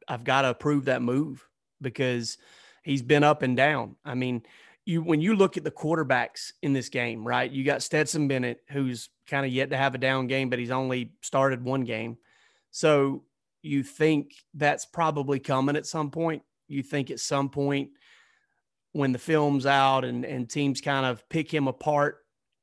I've 0.07 0.24
got 0.24 0.43
to 0.43 0.50
approve 0.50 0.86
that 0.86 1.01
move 1.01 1.48
because 1.81 2.38
he's 2.84 3.01
been 3.01 3.24
up 3.24 3.41
and 3.41 3.57
down. 3.57 3.95
I 4.05 4.13
mean, 4.13 4.43
you 4.86 5.01
when 5.01 5.22
you 5.22 5.36
look 5.36 5.57
at 5.57 5.63
the 5.63 5.72
quarterbacks 5.72 6.51
in 6.62 6.74
this 6.74 6.89
game, 6.89 7.27
right? 7.27 7.50
You 7.50 7.63
got 7.63 7.81
Stetson 7.81 8.27
Bennett, 8.27 8.62
who's 8.69 9.10
kind 9.27 9.45
of 9.45 9.51
yet 9.51 9.72
to 9.72 9.77
have 9.77 9.95
a 9.95 10.00
down 10.00 10.27
game, 10.27 10.50
but 10.50 10.60
he's 10.60 10.72
only 10.72 11.13
started 11.22 11.63
one 11.63 11.84
game. 11.84 12.17
So 12.72 13.24
you 13.65 13.84
think 13.84 14.34
that's 14.53 14.86
probably 14.86 15.39
coming 15.39 15.75
at 15.75 15.86
some 15.86 16.12
point. 16.12 16.43
You 16.67 16.84
think 16.84 17.12
at 17.12 17.19
some 17.19 17.50
point 17.50 17.89
when 18.93 19.12
the 19.12 19.19
film's 19.19 19.65
out 19.65 20.05
and 20.05 20.24
and 20.24 20.50
teams 20.50 20.81
kind 20.81 21.05
of 21.05 21.27
pick 21.29 21.53
him 21.53 21.67
apart, 21.67 22.19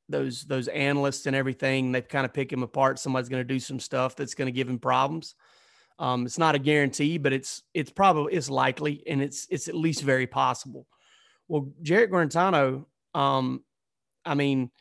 those 0.09 0.43
those 0.43 0.67
analysts 0.69 1.25
and 1.25 1.35
everything, 1.35 1.91
they 1.91 2.01
kind 2.01 2.25
of 2.25 2.33
pick 2.33 2.51
him 2.51 2.63
apart. 2.63 2.99
Somebody's 2.99 3.29
going 3.29 3.41
to 3.41 3.53
do 3.53 3.59
some 3.59 3.79
stuff 3.79 4.15
that's 4.15 4.33
going 4.33 4.47
to 4.47 4.51
give 4.51 4.69
him 4.69 4.79
problems. 4.79 5.35
Um, 5.99 6.25
it's 6.25 6.39
not 6.39 6.55
a 6.55 6.59
guarantee, 6.59 7.17
but 7.17 7.33
it's 7.33 7.61
it's 7.73 7.91
probably 7.91 8.33
it's 8.33 8.49
likely, 8.49 9.03
and 9.05 9.21
it's 9.21 9.45
it's 9.49 9.67
at 9.67 9.75
least 9.75 10.01
very 10.01 10.25
possible. 10.25 10.87
Well, 11.47 11.71
Jarrett 11.81 12.11
Guarantano, 12.11 12.85
um, 13.13 13.63
I 14.25 14.33
mean, 14.33 14.71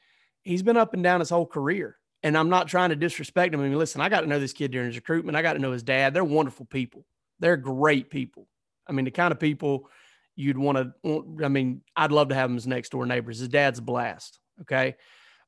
he's 0.42 0.62
been 0.62 0.76
up 0.76 0.94
and 0.94 1.02
down 1.02 1.20
his 1.20 1.30
whole 1.30 1.46
career. 1.46 1.96
And 2.22 2.38
I'm 2.38 2.48
not 2.48 2.68
trying 2.68 2.90
to 2.90 2.96
disrespect 2.96 3.52
him. 3.52 3.60
I 3.60 3.64
mean, 3.64 3.78
listen, 3.78 4.00
I 4.00 4.08
got 4.08 4.20
to 4.20 4.26
know 4.26 4.38
this 4.38 4.52
kid 4.52 4.70
during 4.70 4.86
his 4.86 4.96
recruitment. 4.96 5.36
I 5.36 5.42
got 5.42 5.54
to 5.54 5.58
know 5.58 5.72
his 5.72 5.82
dad. 5.82 6.14
They're 6.14 6.24
wonderful 6.24 6.66
people. 6.66 7.04
They're 7.40 7.56
great 7.56 8.10
people. 8.10 8.46
I 8.88 8.92
mean, 8.92 9.04
the 9.04 9.10
kind 9.10 9.32
of 9.32 9.40
people 9.40 9.88
you'd 10.36 10.58
want 10.58 10.78
to, 10.78 11.24
I 11.44 11.48
mean, 11.48 11.82
I'd 11.96 12.12
love 12.12 12.28
to 12.28 12.34
have 12.34 12.48
him 12.48 12.56
as 12.56 12.66
next 12.66 12.90
door 12.90 13.06
neighbors. 13.06 13.40
His 13.40 13.48
dad's 13.48 13.80
a 13.80 13.82
blast. 13.82 14.38
Okay. 14.60 14.96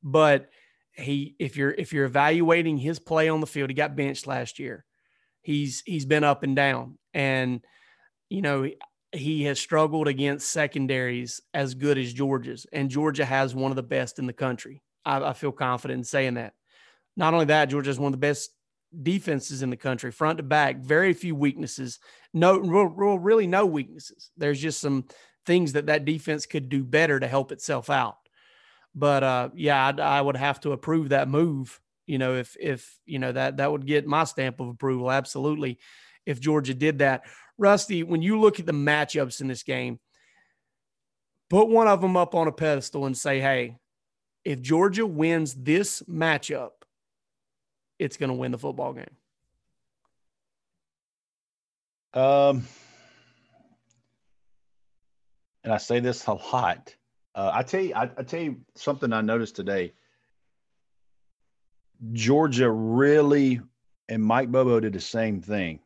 But 0.03 0.49
he, 0.91 1.35
if 1.39 1.55
you're, 1.55 1.71
if 1.71 1.93
you're 1.93 2.05
evaluating 2.05 2.77
his 2.77 2.99
play 2.99 3.29
on 3.29 3.39
the 3.39 3.47
field, 3.47 3.69
he 3.69 3.73
got 3.73 3.95
benched 3.95 4.27
last 4.27 4.59
year. 4.59 4.85
He's, 5.41 5.81
he's 5.85 6.05
been 6.05 6.23
up 6.23 6.43
and 6.43 6.55
down. 6.55 6.97
And, 7.13 7.61
you 8.29 8.41
know, 8.41 8.69
he 9.13 9.43
has 9.43 9.59
struggled 9.59 10.09
against 10.09 10.51
secondaries 10.51 11.39
as 11.53 11.73
good 11.73 11.97
as 11.97 12.11
Georgia's, 12.11 12.65
and 12.73 12.89
Georgia 12.89 13.23
has 13.23 13.55
one 13.55 13.71
of 13.71 13.77
the 13.77 13.83
best 13.83 14.19
in 14.19 14.25
the 14.25 14.33
country. 14.33 14.83
I, 15.05 15.29
I 15.29 15.33
feel 15.33 15.53
confident 15.53 15.99
in 15.99 16.03
saying 16.03 16.33
that. 16.33 16.53
Not 17.15 17.33
only 17.33 17.45
that, 17.45 17.69
Georgia 17.69 17.89
is 17.89 17.99
one 17.99 18.13
of 18.13 18.19
the 18.19 18.25
best 18.25 18.51
defenses 19.03 19.61
in 19.61 19.69
the 19.69 19.77
country, 19.77 20.11
front 20.11 20.37
to 20.37 20.43
back, 20.43 20.77
very 20.77 21.13
few 21.13 21.35
weaknesses. 21.35 21.99
No, 22.33 22.57
real, 22.57 22.85
real, 22.85 23.19
really 23.19 23.47
no 23.47 23.65
weaknesses. 23.65 24.31
There's 24.37 24.61
just 24.61 24.81
some 24.81 25.05
things 25.45 25.73
that 25.73 25.87
that 25.87 26.05
defense 26.05 26.45
could 26.45 26.69
do 26.69 26.83
better 26.83 27.19
to 27.19 27.27
help 27.27 27.51
itself 27.51 27.89
out. 27.89 28.17
But 28.93 29.23
uh, 29.23 29.49
yeah, 29.53 29.93
I, 29.97 30.01
I 30.01 30.21
would 30.21 30.37
have 30.37 30.59
to 30.61 30.71
approve 30.71 31.09
that 31.09 31.27
move. 31.27 31.79
You 32.07 32.17
know, 32.17 32.35
if 32.35 32.55
if 32.59 32.97
you 33.05 33.19
know 33.19 33.31
that 33.31 33.57
that 33.57 33.71
would 33.71 33.85
get 33.85 34.07
my 34.07 34.23
stamp 34.23 34.59
of 34.59 34.69
approval, 34.69 35.11
absolutely. 35.11 35.79
If 36.25 36.39
Georgia 36.39 36.73
did 36.73 36.99
that, 36.99 37.23
Rusty, 37.57 38.03
when 38.03 38.21
you 38.21 38.39
look 38.39 38.59
at 38.59 38.65
the 38.65 38.71
matchups 38.71 39.41
in 39.41 39.47
this 39.47 39.63
game, 39.63 39.99
put 41.49 41.67
one 41.67 41.87
of 41.87 42.01
them 42.01 42.17
up 42.17 42.35
on 42.35 42.47
a 42.47 42.51
pedestal 42.51 43.05
and 43.05 43.17
say, 43.17 43.39
hey, 43.39 43.77
if 44.43 44.61
Georgia 44.61 45.05
wins 45.05 45.53
this 45.53 46.01
matchup, 46.03 46.71
it's 47.99 48.17
going 48.17 48.29
to 48.29 48.35
win 48.35 48.51
the 48.51 48.57
football 48.57 48.93
game. 48.93 49.05
Um, 52.13 52.65
and 55.63 55.73
I 55.73 55.77
say 55.77 55.99
this 55.99 56.25
a 56.27 56.33
lot. 56.33 56.95
Uh, 57.33 57.51
I 57.53 57.63
tell 57.63 57.81
you, 57.81 57.93
I, 57.93 58.03
I 58.17 58.23
tell 58.23 58.41
you 58.41 58.61
something 58.75 59.11
I 59.11 59.21
noticed 59.21 59.55
today. 59.55 59.93
Georgia 62.13 62.69
really, 62.69 63.61
and 64.07 64.23
Mike 64.23 64.51
Bobo 64.51 64.79
did 64.79 64.93
the 64.93 65.01
same 65.01 65.41
thing. 65.41 65.79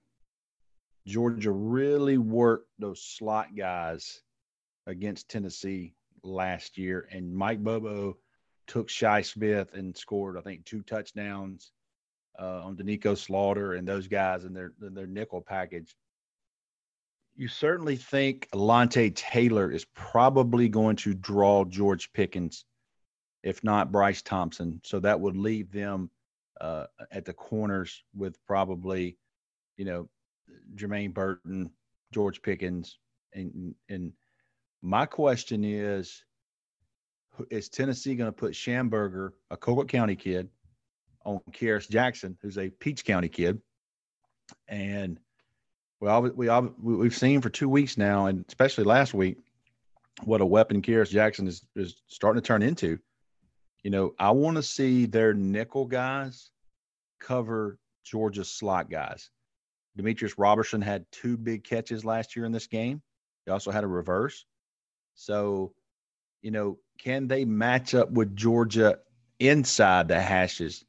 Georgia 1.07 1.51
really 1.51 2.17
worked 2.17 2.67
those 2.77 3.01
slot 3.01 3.55
guys 3.55 4.21
against 4.85 5.29
Tennessee 5.29 5.95
last 6.23 6.77
year, 6.77 7.07
and 7.11 7.33
Mike 7.33 7.63
Bobo 7.63 8.17
took 8.67 8.89
Shi 8.89 9.23
Smith 9.23 9.73
and 9.73 9.97
scored, 9.97 10.37
I 10.37 10.41
think, 10.41 10.65
two 10.65 10.83
touchdowns 10.83 11.71
uh, 12.39 12.61
on 12.63 12.75
Doneiko 12.75 13.17
Slaughter 13.17 13.73
and 13.73 13.87
those 13.87 14.07
guys 14.07 14.45
and 14.45 14.55
their 14.55 14.73
their 14.79 15.07
nickel 15.07 15.41
package. 15.41 15.95
You 17.35 17.47
certainly 17.47 17.95
think 17.95 18.49
Alontae 18.53 19.15
Taylor 19.15 19.71
is 19.71 19.85
probably 19.95 20.67
going 20.67 20.97
to 20.97 21.13
draw 21.13 21.63
George 21.63 22.11
Pickens, 22.11 22.65
if 23.43 23.63
not 23.63 23.91
Bryce 23.91 24.21
Thompson. 24.21 24.81
So 24.83 24.99
that 24.99 25.19
would 25.19 25.37
leave 25.37 25.71
them 25.71 26.09
uh, 26.59 26.87
at 27.11 27.23
the 27.23 27.33
corners 27.33 28.03
with 28.13 28.35
probably, 28.45 29.17
you 29.77 29.85
know, 29.85 30.09
Jermaine 30.75 31.13
Burton, 31.13 31.71
George 32.13 32.41
Pickens, 32.41 32.97
and 33.33 33.75
and 33.89 34.11
my 34.81 35.05
question 35.05 35.63
is, 35.63 36.23
is 37.49 37.69
Tennessee 37.69 38.15
going 38.15 38.31
to 38.31 38.37
put 38.37 38.53
Shamburger, 38.53 39.31
a 39.51 39.57
Colquitt 39.57 39.89
County 39.89 40.15
kid, 40.15 40.49
on 41.29 41.53
Kearis 41.53 41.89
Jackson, 41.89 42.37
who's 42.41 42.57
a 42.57 42.69
Peach 42.69 43.05
County 43.05 43.29
kid, 43.29 43.61
and 44.67 45.19
Well, 45.99 46.21
we 46.21 46.49
we've 46.81 47.15
seen 47.15 47.41
for 47.41 47.49
two 47.49 47.69
weeks 47.69 47.97
now, 47.97 48.27
and 48.27 48.45
especially 48.47 48.85
last 48.85 49.13
week, 49.13 49.37
what 50.23 50.41
a 50.41 50.45
weapon 50.45 50.81
Kearis 50.81 51.09
Jackson 51.09 51.47
is 51.47 51.65
is 51.75 52.01
starting 52.07 52.41
to 52.41 52.47
turn 52.47 52.61
into. 52.61 52.99
You 53.83 53.91
know, 53.91 54.13
I 54.19 54.31
want 54.31 54.57
to 54.57 54.63
see 54.63 55.05
their 55.05 55.33
nickel 55.33 55.85
guys 55.85 56.51
cover 57.19 57.77
Georgia's 58.03 58.49
slot 58.49 58.89
guys. 58.89 59.29
Demetrius 59.95 60.37
Robertson 60.37 60.81
had 60.81 61.05
two 61.11 61.37
big 61.37 61.63
catches 61.63 62.05
last 62.05 62.35
year 62.35 62.45
in 62.45 62.51
this 62.51 62.67
game. 62.67 63.01
He 63.45 63.51
also 63.51 63.71
had 63.71 63.83
a 63.83 63.87
reverse. 63.87 64.45
So, 65.15 65.73
you 66.41 66.51
know, 66.51 66.77
can 66.97 67.27
they 67.27 67.45
match 67.45 67.93
up 67.93 68.11
with 68.11 68.35
Georgia 68.35 68.99
inside 69.39 70.07
the 70.07 70.19
hashes? 70.19 70.85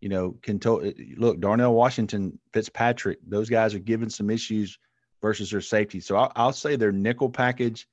You 0.00 0.08
know, 0.08 0.36
can 0.42 0.60
to, 0.60 0.94
look 1.16 1.40
Darnell 1.40 1.74
Washington, 1.74 2.38
Fitzpatrick, 2.52 3.18
those 3.26 3.48
guys 3.48 3.74
are 3.74 3.80
giving 3.80 4.10
some 4.10 4.30
issues 4.30 4.78
versus 5.20 5.50
their 5.50 5.60
safety. 5.60 6.00
So 6.00 6.16
I'll, 6.16 6.32
I'll 6.36 6.52
say 6.52 6.76
their 6.76 6.92
nickel 6.92 7.30
package, 7.30 7.88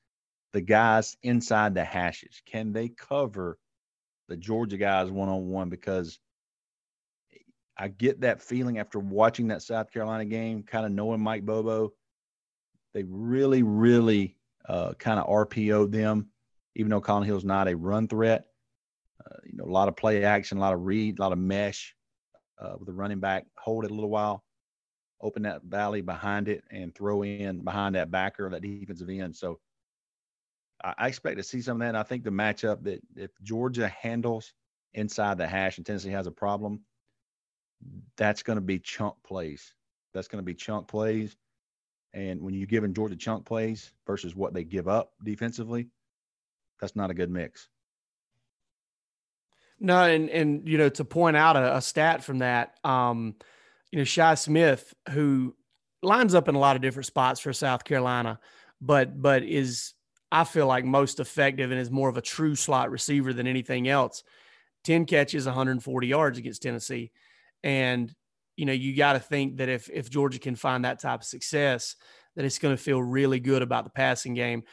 the 0.53 0.61
guys 0.61 1.17
inside 1.23 1.73
the 1.73 1.83
hashes, 1.83 2.41
can 2.45 2.73
they 2.73 2.89
cover 2.89 3.57
the 4.27 4.37
Georgia 4.37 4.77
guys 4.77 5.09
one 5.09 5.29
on 5.29 5.47
one? 5.49 5.69
Because 5.69 6.19
I 7.77 7.89
get 7.89 8.21
that 8.21 8.41
feeling 8.41 8.79
after 8.79 8.99
watching 8.99 9.49
that 9.49 9.61
South 9.61 9.91
Carolina 9.91 10.25
game, 10.25 10.63
kind 10.63 10.85
of 10.85 10.91
knowing 10.91 11.19
Mike 11.19 11.45
Bobo. 11.45 11.93
They 12.93 13.03
really, 13.03 13.63
really 13.63 14.37
uh, 14.67 14.93
kind 14.93 15.19
of 15.19 15.27
RPO'd 15.27 15.91
them, 15.91 16.29
even 16.75 16.89
though 16.89 17.01
Collin 17.01 17.23
Hill's 17.23 17.43
not 17.43 17.67
a 17.67 17.75
run 17.75 18.07
threat. 18.07 18.45
Uh, 19.29 19.37
you 19.45 19.57
know, 19.57 19.65
a 19.65 19.71
lot 19.71 19.87
of 19.87 19.95
play 19.95 20.23
action, 20.23 20.57
a 20.57 20.61
lot 20.61 20.73
of 20.73 20.85
read, 20.85 21.17
a 21.17 21.21
lot 21.21 21.31
of 21.31 21.39
mesh 21.39 21.95
uh, 22.59 22.73
with 22.77 22.87
the 22.87 22.93
running 22.93 23.19
back. 23.19 23.45
Hold 23.57 23.85
it 23.85 23.91
a 23.91 23.93
little 23.93 24.09
while, 24.09 24.43
open 25.21 25.43
that 25.43 25.63
valley 25.63 26.01
behind 26.01 26.47
it, 26.47 26.63
and 26.69 26.93
throw 26.93 27.23
in 27.23 27.63
behind 27.63 27.95
that 27.95 28.11
backer, 28.11 28.49
that 28.49 28.61
defensive 28.61 29.09
end. 29.09 29.35
So 29.35 29.59
I, 30.83 30.93
I 30.97 31.07
expect 31.07 31.37
to 31.37 31.43
see 31.43 31.61
some 31.61 31.77
of 31.77 31.79
that. 31.81 31.89
And 31.89 31.97
I 31.97 32.03
think 32.03 32.23
the 32.23 32.29
matchup 32.29 32.83
that 32.83 33.01
if 33.15 33.31
Georgia 33.41 33.87
handles 33.87 34.53
inside 34.93 35.37
the 35.37 35.47
hash 35.47 35.77
and 35.77 35.85
Tennessee 35.85 36.11
has 36.11 36.27
a 36.27 36.31
problem, 36.31 36.81
that's 38.17 38.43
going 38.43 38.57
to 38.57 38.61
be 38.61 38.79
chunk 38.79 39.15
plays. 39.25 39.73
That's 40.13 40.27
going 40.27 40.41
to 40.41 40.45
be 40.45 40.53
chunk 40.53 40.87
plays. 40.87 41.35
And 42.13 42.41
when 42.41 42.53
you're 42.53 42.67
giving 42.67 42.93
Georgia 42.93 43.17
chunk 43.17 43.45
plays 43.45 43.91
versus 44.07 44.35
what 44.35 44.53
they 44.53 44.63
give 44.63 44.87
up 44.87 45.11
defensively, 45.23 45.89
that's 46.79 46.95
not 46.95 47.09
a 47.09 47.13
good 47.13 47.29
mix. 47.29 47.67
No, 49.79 50.03
and 50.03 50.29
and 50.29 50.67
you 50.67 50.77
know 50.77 50.89
to 50.89 51.05
point 51.05 51.35
out 51.35 51.55
a, 51.57 51.77
a 51.77 51.81
stat 51.81 52.23
from 52.23 52.39
that, 52.39 52.75
um, 52.83 53.35
you 53.91 53.97
know 53.97 54.05
Shi 54.05 54.35
Smith, 54.35 54.93
who 55.09 55.55
lines 56.01 56.33
up 56.33 56.47
in 56.47 56.55
a 56.55 56.59
lot 56.59 56.75
of 56.75 56.81
different 56.81 57.07
spots 57.07 57.39
for 57.39 57.51
South 57.51 57.83
Carolina, 57.83 58.39
but 58.79 59.21
but 59.21 59.43
is 59.43 59.93
I 60.31 60.43
feel 60.43 60.67
like 60.67 60.85
most 60.85 61.19
effective 61.19 61.71
and 61.71 61.79
is 61.79 61.91
more 61.91 62.09
of 62.09 62.17
a 62.17 62.21
true 62.21 62.55
slot 62.55 62.89
receiver 62.89 63.33
than 63.33 63.47
anything 63.47 63.87
else. 63.87 64.23
Ten 64.83 65.05
catches, 65.05 65.45
140 65.45 66.07
yards 66.07 66.37
against 66.37 66.61
Tennessee, 66.61 67.11
and 67.63 68.13
you 68.55 68.65
know 68.65 68.73
you 68.73 68.95
got 68.95 69.13
to 69.13 69.19
think 69.19 69.57
that 69.57 69.67
if 69.67 69.89
if 69.89 70.09
Georgia 70.09 70.39
can 70.39 70.55
find 70.55 70.85
that 70.85 70.99
type 70.99 71.19
of 71.19 71.25
success, 71.25 71.97
that 72.35 72.45
it's 72.45 72.59
going 72.59 72.75
to 72.75 72.81
feel 72.81 73.01
really 73.03 73.41
good 73.41 73.61
about 73.61 73.83
the 73.83 73.89
passing 73.89 74.35
game 74.35 74.63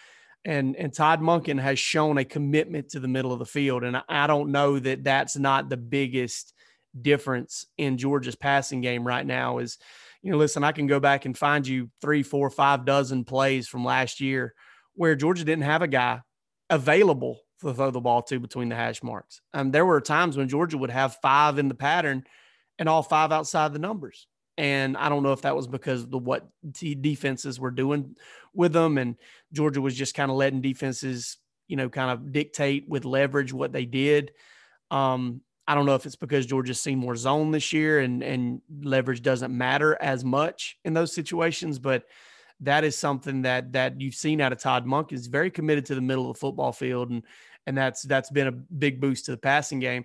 and 0.45 0.77
and 0.77 0.93
Todd 0.93 1.21
Monken 1.21 1.61
has 1.61 1.79
shown 1.79 2.19
a 2.19 2.25
commitment 2.25 2.91
to 2.91 3.01
the 3.01 3.09
middle 3.09 3.33
of 3.33 3.39
the 3.39 3.47
field, 3.47 3.85
and 3.85 3.97
I, 3.97 4.03
I 4.09 4.27
don't 4.27 4.51
know 4.51 4.79
that 4.79 5.05
that's 5.05 5.37
not 5.37 5.69
the 5.69 5.77
biggest 5.77 6.55
difference 7.01 7.67
in 7.79 7.97
Georgia's 7.97 8.35
passing 8.35 8.81
game 8.81 9.07
right 9.07 9.27
now. 9.27 9.59
Is 9.59 9.79
you 10.23 10.31
know, 10.31 10.39
listen, 10.39 10.65
I 10.65 10.73
can 10.73 10.87
go 10.87 11.01
back 11.01 11.25
and 11.25 11.37
find 11.37 11.67
you 11.67 11.91
three, 12.01 12.23
four, 12.23 12.51
five 12.51 12.85
dozen 12.85 13.25
plays 13.25 13.69
from 13.69 13.85
last 13.85 14.21
year 14.21 14.55
where 14.95 15.15
Georgia 15.15 15.45
didn't 15.45 15.65
have 15.65 15.83
a 15.83 15.89
guy 15.89 16.21
available 16.71 17.41
to 17.61 17.73
throw 17.75 17.91
the 17.91 18.01
ball 18.01 18.23
to 18.23 18.41
between 18.41 18.69
the 18.69 18.77
hash 18.77 19.03
marks. 19.03 19.41
Um, 19.55 19.71
there 19.71 19.87
were 19.87 20.01
times 20.01 20.37
when 20.37 20.49
Georgia 20.49 20.79
would 20.79 20.91
have 20.91 21.17
five 21.23 21.59
in 21.59 21.69
the 21.69 21.75
pattern 21.75 22.25
and 22.79 22.89
all 22.89 23.03
five 23.03 23.33
outside 23.33 23.73
the 23.73 23.79
numbers. 23.79 24.27
And 24.59 24.97
I 24.97 25.09
don't 25.09 25.23
know 25.23 25.33
if 25.33 25.43
that 25.43 25.57
was 25.57 25.67
because 25.67 26.03
of 26.03 26.11
the 26.11 26.19
what 26.19 26.49
defenses 26.71 27.59
were 27.59 27.71
doing 27.71 28.17
with 28.55 28.73
them, 28.73 28.99
and 28.99 29.17
Georgia 29.53 29.81
was 29.81 29.95
just 29.95 30.15
kind 30.15 30.31
of 30.31 30.37
letting 30.37 30.61
defenses, 30.61 31.39
you 31.69 31.77
know, 31.77 31.89
kind 31.89 32.11
of 32.11 32.33
dictate 32.33 32.89
with 32.89 33.05
leverage 33.05 33.53
what 33.53 33.73
they 33.73 33.87
did. 33.87 34.33
Um, 34.91 35.41
I 35.67 35.75
don't 35.75 35.87
know 35.87 35.95
if 35.95 36.05
it's 36.05 36.17
because 36.17 36.45
Georgia's 36.45 36.81
seen 36.81 36.99
more 36.99 37.17
zone 37.17 37.51
this 37.51 37.73
year 37.73 38.01
and 38.01 38.23
and 38.23 38.61
leverage 38.83 39.23
doesn't 39.23 39.57
matter 39.57 39.97
as 40.01 40.25
much 40.25 40.79
in 40.85 40.93
those 40.93 41.13
situations, 41.13 41.79
but 41.79 42.05
that 42.61 42.85
is 42.85 42.97
something 42.97 43.43
that 43.43 43.73
that 43.73 44.01
you've 44.01 44.15
seen 44.15 44.41
out 44.41 44.53
of 44.53 44.59
Todd 44.59 44.87
Monk 44.87 45.13
is 45.13 45.29
very 45.29 45.51
committed 45.51 45.87
to 45.87 45.95
the 45.95 46.01
middle 46.01 46.31
of 46.31 46.37
the 46.37 46.41
football 46.41 46.73
field 46.73 47.11
and 47.11 47.23
and 47.67 47.77
that's 47.77 48.03
that's 48.03 48.31
been 48.31 48.49
a 48.49 48.53
big 48.53 49.01
boost 49.01 49.27
to 49.27 49.31
the 49.31 49.37
passing 49.37 49.79
game. 49.79 50.05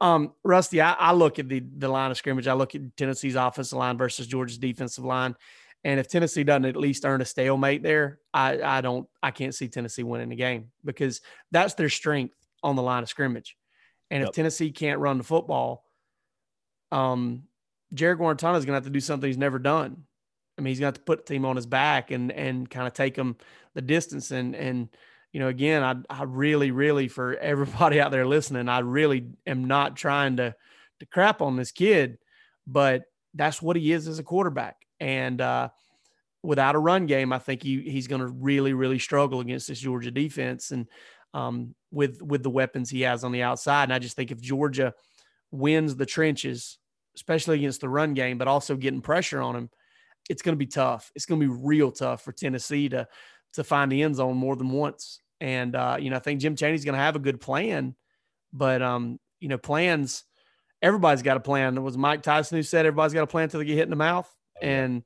Um, 0.00 0.32
Rusty, 0.44 0.80
I, 0.80 0.92
I, 0.92 1.12
look 1.12 1.38
at 1.38 1.48
the 1.48 1.60
the 1.60 1.88
line 1.88 2.10
of 2.10 2.16
scrimmage. 2.16 2.46
I 2.46 2.52
look 2.52 2.74
at 2.74 2.96
Tennessee's 2.96 3.34
offensive 3.34 3.78
line 3.78 3.98
versus 3.98 4.28
Georgia's 4.28 4.58
defensive 4.58 5.04
line, 5.04 5.34
and 5.82 5.98
if 5.98 6.08
Tennessee 6.08 6.44
doesn't 6.44 6.66
at 6.66 6.76
least 6.76 7.04
earn 7.04 7.20
a 7.20 7.24
stalemate 7.24 7.82
there, 7.82 8.20
I 8.32 8.60
I 8.62 8.80
don't 8.80 9.08
I 9.22 9.32
can't 9.32 9.54
see 9.54 9.68
Tennessee 9.68 10.04
winning 10.04 10.28
the 10.28 10.36
game 10.36 10.70
because 10.84 11.20
that's 11.50 11.74
their 11.74 11.88
strength 11.88 12.34
on 12.62 12.76
the 12.76 12.82
line 12.82 13.02
of 13.02 13.08
scrimmage. 13.08 13.56
And 14.10 14.20
yep. 14.20 14.28
if 14.28 14.34
Tennessee 14.34 14.70
can't 14.70 15.00
run 15.00 15.18
the 15.18 15.24
football, 15.24 15.84
um, 16.92 17.44
Jarrett 17.92 18.18
Guarantano 18.18 18.56
is 18.56 18.64
going 18.64 18.72
to 18.72 18.74
have 18.74 18.84
to 18.84 18.90
do 18.90 19.00
something 19.00 19.28
he's 19.28 19.36
never 19.36 19.58
done. 19.58 20.04
I 20.56 20.60
mean, 20.60 20.70
he's 20.70 20.80
going 20.80 20.92
to 20.92 20.98
have 20.98 21.04
to 21.04 21.06
put 21.06 21.26
the 21.26 21.34
team 21.34 21.44
on 21.44 21.56
his 21.56 21.66
back 21.66 22.10
and 22.10 22.32
and 22.32 22.68
kind 22.68 22.86
of 22.86 22.92
take 22.92 23.14
them 23.14 23.36
the 23.74 23.82
distance 23.82 24.30
and 24.30 24.54
and 24.54 24.88
you 25.32 25.40
know, 25.40 25.48
again, 25.48 25.82
I, 25.82 26.20
I 26.20 26.24
really, 26.24 26.70
really, 26.70 27.08
for 27.08 27.36
everybody 27.36 28.00
out 28.00 28.10
there 28.10 28.26
listening, 28.26 28.68
I 28.68 28.80
really 28.80 29.26
am 29.46 29.66
not 29.66 29.96
trying 29.96 30.36
to, 30.38 30.54
to 31.00 31.06
crap 31.06 31.42
on 31.42 31.56
this 31.56 31.70
kid, 31.70 32.18
but 32.66 33.04
that's 33.34 33.60
what 33.60 33.76
he 33.76 33.92
is 33.92 34.08
as 34.08 34.18
a 34.18 34.24
quarterback. 34.24 34.76
And 35.00 35.40
uh, 35.40 35.68
without 36.42 36.74
a 36.74 36.78
run 36.78 37.06
game, 37.06 37.32
I 37.32 37.38
think 37.38 37.62
he, 37.62 37.82
he's 37.82 38.06
going 38.08 38.20
to 38.20 38.28
really, 38.28 38.72
really 38.72 38.98
struggle 38.98 39.40
against 39.40 39.68
this 39.68 39.80
Georgia 39.80 40.10
defense 40.10 40.70
and 40.70 40.86
um, 41.34 41.74
with 41.90 42.22
with 42.22 42.42
the 42.42 42.50
weapons 42.50 42.88
he 42.88 43.02
has 43.02 43.22
on 43.22 43.32
the 43.32 43.42
outside. 43.42 43.84
And 43.84 43.92
I 43.92 43.98
just 43.98 44.16
think 44.16 44.30
if 44.30 44.40
Georgia 44.40 44.94
wins 45.50 45.94
the 45.94 46.06
trenches, 46.06 46.78
especially 47.14 47.56
against 47.56 47.80
the 47.80 47.88
run 47.88 48.14
game, 48.14 48.38
but 48.38 48.48
also 48.48 48.76
getting 48.76 49.02
pressure 49.02 49.40
on 49.40 49.54
him, 49.54 49.70
it's 50.28 50.42
going 50.42 50.54
to 50.54 50.58
be 50.58 50.66
tough. 50.66 51.10
It's 51.14 51.26
going 51.26 51.40
to 51.40 51.46
be 51.46 51.62
real 51.62 51.92
tough 51.92 52.22
for 52.22 52.32
Tennessee 52.32 52.88
to 52.88 53.06
to 53.54 53.64
find 53.64 53.90
the 53.90 54.02
end 54.02 54.16
zone 54.16 54.36
more 54.36 54.56
than 54.56 54.70
once. 54.70 55.20
And 55.40 55.74
uh, 55.74 55.96
you 56.00 56.10
know, 56.10 56.16
I 56.16 56.20
think 56.20 56.40
Jim 56.40 56.56
Chaney's 56.56 56.84
going 56.84 56.94
to 56.94 57.00
have 57.00 57.16
a 57.16 57.20
good 57.20 57.40
plan, 57.40 57.94
but 58.52 58.82
um, 58.82 59.18
you 59.40 59.48
know, 59.48 59.58
plans. 59.58 60.24
Everybody's 60.80 61.22
got 61.22 61.36
a 61.36 61.40
plan. 61.40 61.76
It 61.76 61.80
was 61.80 61.98
Mike 61.98 62.22
Tyson 62.22 62.56
who 62.56 62.62
said 62.62 62.86
everybody's 62.86 63.12
got 63.12 63.24
a 63.24 63.26
plan 63.26 63.44
until 63.44 63.58
they 63.58 63.66
get 63.66 63.74
hit 63.74 63.84
in 63.84 63.90
the 63.90 63.96
mouth. 63.96 64.32
Oh, 64.62 64.64
and 64.64 65.04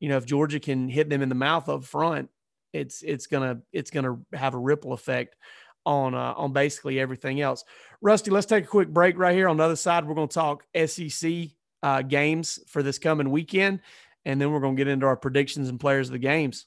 you 0.00 0.08
know, 0.08 0.16
if 0.16 0.26
Georgia 0.26 0.58
can 0.58 0.88
hit 0.88 1.08
them 1.08 1.22
in 1.22 1.28
the 1.28 1.36
mouth 1.36 1.68
up 1.68 1.84
front, 1.84 2.28
it's 2.72 3.02
it's 3.02 3.28
gonna 3.28 3.60
it's 3.72 3.92
gonna 3.92 4.18
have 4.32 4.54
a 4.54 4.58
ripple 4.58 4.92
effect 4.92 5.36
on 5.84 6.14
uh, 6.14 6.34
on 6.36 6.52
basically 6.52 7.00
everything 7.00 7.40
else. 7.40 7.64
Rusty, 8.00 8.30
let's 8.30 8.46
take 8.46 8.64
a 8.64 8.68
quick 8.68 8.88
break 8.88 9.18
right 9.18 9.34
here. 9.34 9.48
On 9.48 9.56
the 9.56 9.64
other 9.64 9.76
side, 9.76 10.06
we're 10.06 10.14
going 10.14 10.28
to 10.28 10.34
talk 10.34 10.64
SEC 10.86 11.48
uh, 11.82 12.02
games 12.02 12.60
for 12.66 12.82
this 12.82 12.98
coming 12.98 13.30
weekend, 13.30 13.80
and 14.24 14.40
then 14.40 14.50
we're 14.52 14.60
going 14.60 14.76
to 14.76 14.80
get 14.80 14.88
into 14.88 15.06
our 15.06 15.16
predictions 15.16 15.68
and 15.68 15.80
players 15.80 16.08
of 16.08 16.12
the 16.12 16.18
games. 16.18 16.66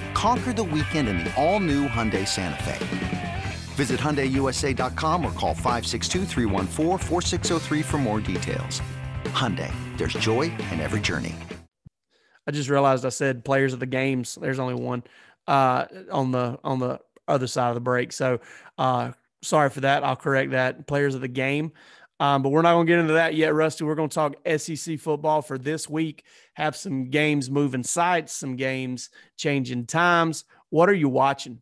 Conquer 0.21 0.53
the 0.53 0.63
weekend 0.63 1.09
in 1.09 1.17
the 1.17 1.33
all 1.35 1.59
new 1.59 1.87
Hyundai 1.87 2.27
Santa 2.27 2.61
Fe. 2.61 3.43
Visit 3.73 3.99
HyundaiUSA.com 3.99 5.25
or 5.25 5.31
call 5.31 5.55
562 5.55 7.81
for 7.81 7.97
more 7.97 8.19
details. 8.19 8.83
Hyundai, 9.23 9.73
there's 9.97 10.13
joy 10.13 10.53
in 10.71 10.79
every 10.79 10.99
journey. 10.99 11.33
I 12.45 12.51
just 12.51 12.69
realized 12.69 13.03
I 13.03 13.09
said 13.09 13.43
players 13.43 13.73
of 13.73 13.79
the 13.79 13.87
games. 13.87 14.37
There's 14.39 14.59
only 14.59 14.75
one 14.75 15.01
uh, 15.47 15.85
on 16.11 16.31
the 16.31 16.59
on 16.63 16.77
the 16.77 16.99
other 17.27 17.47
side 17.47 17.69
of 17.69 17.73
the 17.73 17.81
break. 17.81 18.11
So 18.11 18.41
uh, 18.77 19.13
sorry 19.41 19.71
for 19.71 19.79
that. 19.79 20.03
I'll 20.03 20.15
correct 20.15 20.51
that. 20.51 20.85
Players 20.85 21.15
of 21.15 21.21
the 21.21 21.29
game. 21.29 21.71
Um, 22.19 22.43
but 22.43 22.49
we're 22.49 22.61
not 22.61 22.73
going 22.73 22.85
to 22.85 22.93
get 22.93 22.99
into 22.99 23.13
that 23.13 23.33
yet, 23.33 23.55
Rusty. 23.55 23.85
We're 23.85 23.95
going 23.95 24.09
to 24.09 24.13
talk 24.13 24.35
SEC 24.57 24.99
football 24.99 25.41
for 25.41 25.57
this 25.57 25.89
week. 25.89 26.23
Have 26.53 26.75
some 26.75 27.09
games 27.09 27.49
moving 27.49 27.83
sites, 27.83 28.33
some 28.33 28.55
games 28.55 29.09
changing 29.37 29.85
times. 29.85 30.45
What 30.69 30.89
are 30.89 30.93
you 30.93 31.09
watching? 31.09 31.61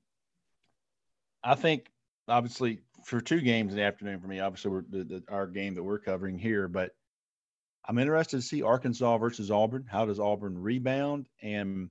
I 1.43 1.55
think 1.55 1.91
obviously 2.27 2.79
for 3.03 3.21
two 3.21 3.41
games 3.41 3.71
in 3.71 3.77
the 3.77 3.83
afternoon 3.83 4.19
for 4.19 4.27
me, 4.27 4.39
obviously 4.39 4.81
the, 4.89 5.03
the, 5.03 5.23
our 5.29 5.47
game 5.47 5.75
that 5.75 5.83
we're 5.83 5.99
covering 5.99 6.37
here, 6.37 6.67
but 6.67 6.91
I'm 7.87 7.97
interested 7.97 8.37
to 8.37 8.41
see 8.41 8.61
Arkansas 8.61 9.17
versus 9.17 9.49
Auburn. 9.49 9.85
How 9.89 10.05
does 10.05 10.19
Auburn 10.19 10.61
rebound? 10.61 11.27
And 11.41 11.89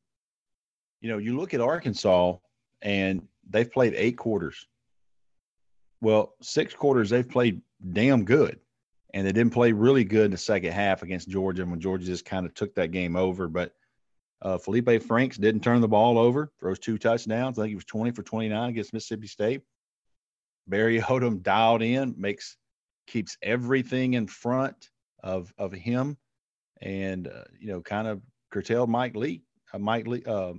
you 1.01 1.09
know, 1.09 1.19
you 1.19 1.37
look 1.37 1.55
at 1.55 1.61
Arkansas 1.61 2.37
and 2.83 3.27
they've 3.49 3.71
played 3.71 3.95
eight 3.95 4.17
quarters. 4.17 4.67
Well, 6.01 6.35
six 6.43 6.75
quarters 6.75 7.11
they've 7.11 7.29
played 7.29 7.63
damn 7.93 8.25
good. 8.25 8.61
And 9.14 9.27
they 9.27 9.33
didn't 9.33 9.55
play 9.55 9.73
really 9.73 10.05
good 10.05 10.27
in 10.27 10.31
the 10.33 10.37
second 10.37 10.73
half 10.73 11.03
against 11.03 11.29
Georgia 11.29 11.64
when 11.64 11.81
Georgia 11.81 12.05
just 12.05 12.25
kind 12.25 12.44
of 12.44 12.55
took 12.55 12.75
that 12.75 12.92
game 12.92 13.16
over. 13.16 13.49
But 13.49 13.73
uh, 14.42 14.59
Felipe 14.59 15.03
Franks 15.03 15.37
didn't 15.37 15.62
turn 15.62 15.81
the 15.81 15.88
ball 15.88 16.18
over, 16.18 16.53
throws 16.61 16.79
two 16.79 16.99
touchdowns. 16.99 17.59
I 17.59 17.62
think 17.62 17.71
he 17.71 17.75
was 17.75 17.85
20 17.87 18.12
for 18.12 18.23
29 18.23 18.71
against 18.71 18.92
Mississippi 18.92 19.27
State. 19.27 19.62
Barry 20.66 21.01
Odom 21.01 21.42
dialed 21.42 21.83
in, 21.83 22.14
makes 22.16 22.57
keeps 23.07 23.37
everything 23.42 24.14
in 24.14 24.27
front 24.27 24.90
of 25.23 25.53
of 25.59 25.73
him, 25.73 26.16
and 26.81 27.27
uh, 27.27 27.44
you 27.59 27.68
know, 27.68 27.81
kind 27.81 28.07
of 28.07 28.23
curtailed 28.51 28.90
Mike 28.90 29.16
Leach, 29.16 29.42
uh, 29.73 29.79
Mike 29.79 30.07
Le- 30.07 30.31
uh, 30.31 30.53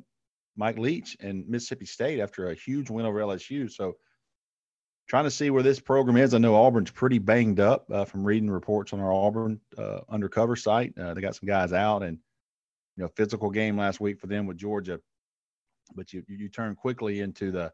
Mike 0.57 0.77
Leach, 0.77 1.15
and 1.21 1.47
Mississippi 1.47 1.85
State 1.85 2.19
after 2.19 2.49
a 2.49 2.55
huge 2.55 2.89
win 2.89 3.05
over 3.05 3.19
LSU. 3.19 3.71
So 3.71 3.95
trying 5.09 5.23
to 5.23 5.31
see 5.31 5.49
where 5.49 5.63
this 5.63 5.79
program 5.79 6.17
is. 6.17 6.33
I 6.33 6.37
know 6.37 6.55
Auburn's 6.55 6.91
pretty 6.91 7.17
banged 7.17 7.59
up 7.59 7.91
uh, 7.91 8.05
from 8.05 8.23
reading 8.23 8.49
reports 8.49 8.93
on 8.93 8.99
our 8.99 9.11
Auburn 9.11 9.59
uh, 9.77 10.01
undercover 10.07 10.55
site. 10.55 10.97
Uh, 10.97 11.13
they 11.15 11.21
got 11.21 11.35
some 11.35 11.47
guys 11.47 11.73
out, 11.73 12.03
and 12.03 12.19
you 12.95 13.03
know, 13.03 13.09
physical 13.15 13.49
game 13.49 13.75
last 13.75 13.99
week 13.99 14.19
for 14.19 14.27
them 14.27 14.45
with 14.45 14.57
Georgia. 14.57 14.99
But 15.95 16.13
you 16.13 16.23
you 16.27 16.47
turn 16.47 16.75
quickly 16.75 17.19
into 17.21 17.51
the 17.51 17.73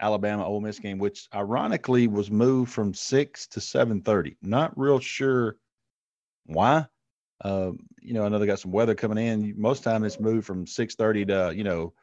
Alabama 0.00 0.46
Ole 0.46 0.60
Miss 0.60 0.78
game, 0.78 0.98
which 0.98 1.26
ironically 1.34 2.06
was 2.06 2.30
moved 2.30 2.70
from 2.70 2.92
six 2.92 3.46
to 3.48 3.60
seven 3.60 4.02
thirty. 4.02 4.36
Not 4.42 4.78
real 4.78 5.00
sure 5.00 5.56
why. 6.44 6.86
Uh, 7.42 7.72
you 8.00 8.12
know, 8.12 8.24
I 8.24 8.28
know 8.28 8.38
they 8.38 8.46
got 8.46 8.60
some 8.60 8.72
weather 8.72 8.94
coming 8.94 9.18
in. 9.18 9.54
Most 9.56 9.82
time 9.82 10.04
it's 10.04 10.20
moved 10.20 10.46
from 10.46 10.66
six 10.66 10.94
thirty 10.96 11.24
to 11.24 11.52
you 11.56 11.64
know 11.64 11.94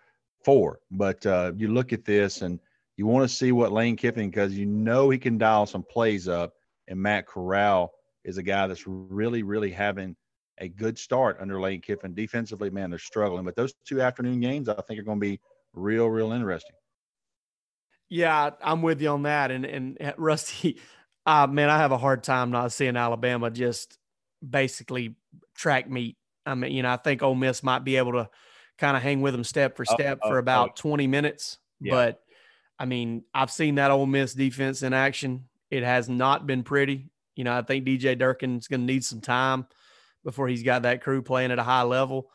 four. 0.44 0.80
But 0.90 1.24
uh, 1.28 1.52
you 1.56 1.68
look 1.68 1.94
at 1.94 2.04
this 2.04 2.42
and 2.42 2.60
you 3.00 3.08
want 3.08 3.24
to 3.24 3.34
see 3.34 3.54
what 3.54 3.72
Lane 3.72 3.96
Kiffin 3.96 4.30
because 4.30 4.58
you 4.58 4.66
know 4.66 5.10
he 5.10 5.18
can 5.18 5.38
dial 5.38 5.66
some 5.66 5.84
plays 5.84 6.28
up, 6.28 6.52
and 6.90 7.00
Matt 7.00 7.28
Corral 7.28 7.94
is 8.26 8.38
a 8.38 8.44
guy 8.44 8.68
that's 8.68 8.86
really, 8.86 9.42
really 9.42 9.72
having 9.72 10.18
a 10.58 10.68
good 10.68 11.00
start 11.00 11.38
under 11.40 11.62
Lane 11.62 11.80
Kiffin. 11.80 12.14
Defensively, 12.14 12.70
man, 12.70 12.90
they're 12.90 13.00
struggling, 13.00 13.46
but 13.46 13.56
those 13.56 13.74
two 13.86 14.02
afternoon 14.02 14.42
games 14.42 14.68
I 14.68 14.74
think 14.82 15.00
are 15.00 15.04
going 15.04 15.18
to 15.18 15.26
be 15.26 15.40
real, 15.72 16.08
real 16.08 16.34
interesting. 16.34 16.76
Yeah, 18.10 18.50
I'm 18.62 18.82
with 18.82 19.02
you 19.02 19.08
on 19.12 19.24
that. 19.24 19.50
And 19.50 19.66
and 19.66 19.98
Rusty, 20.18 20.82
uh, 21.26 21.48
man, 21.48 21.70
I 21.70 21.78
have 21.78 21.94
a 21.94 21.98
hard 21.98 22.22
time 22.22 22.52
not 22.52 22.74
seeing 22.74 22.98
Alabama 22.98 23.50
just 23.50 23.98
basically 24.46 25.16
track 25.56 25.90
meet. 25.90 26.18
I 26.46 26.54
mean, 26.54 26.74
you 26.74 26.84
know, 26.84 26.92
I 26.92 26.98
think 26.98 27.24
Ole 27.24 27.36
Miss 27.36 27.64
might 27.64 27.86
be 27.86 27.96
able 27.96 28.12
to 28.12 28.30
kind 28.78 28.98
of 28.98 29.04
hang 29.04 29.22
with 29.22 29.34
them 29.34 29.46
step 29.46 29.78
for 29.78 29.86
step 29.86 30.20
for 30.22 30.38
about 30.38 30.76
20 30.76 31.08
minutes, 31.08 31.60
yeah. 31.80 31.94
but 31.94 32.24
I 32.80 32.86
mean, 32.86 33.24
I've 33.34 33.52
seen 33.52 33.76
that 33.76 33.92
Ole 33.92 34.06
Miss 34.06 34.34
defense 34.34 34.84
in 34.84 34.94
action. 34.94 35.46
It 35.70 35.84
has 35.84 36.08
not 36.08 36.48
been 36.48 36.63
pretty. 36.63 37.10
You 37.36 37.44
know, 37.44 37.58
I 37.58 37.62
think 37.62 37.86
DJ 37.86 38.18
Durkin's 38.18 38.68
going 38.68 38.82
to 38.82 38.86
need 38.86 39.04
some 39.04 39.22
time 39.22 39.68
before 40.24 40.48
he's 40.48 40.63
got 40.63 40.84
that 40.84 41.02
crew 41.02 41.22
playing 41.22 41.52
at 41.52 41.60
a 41.60 41.63
high 41.63 41.84
level. 41.84 42.30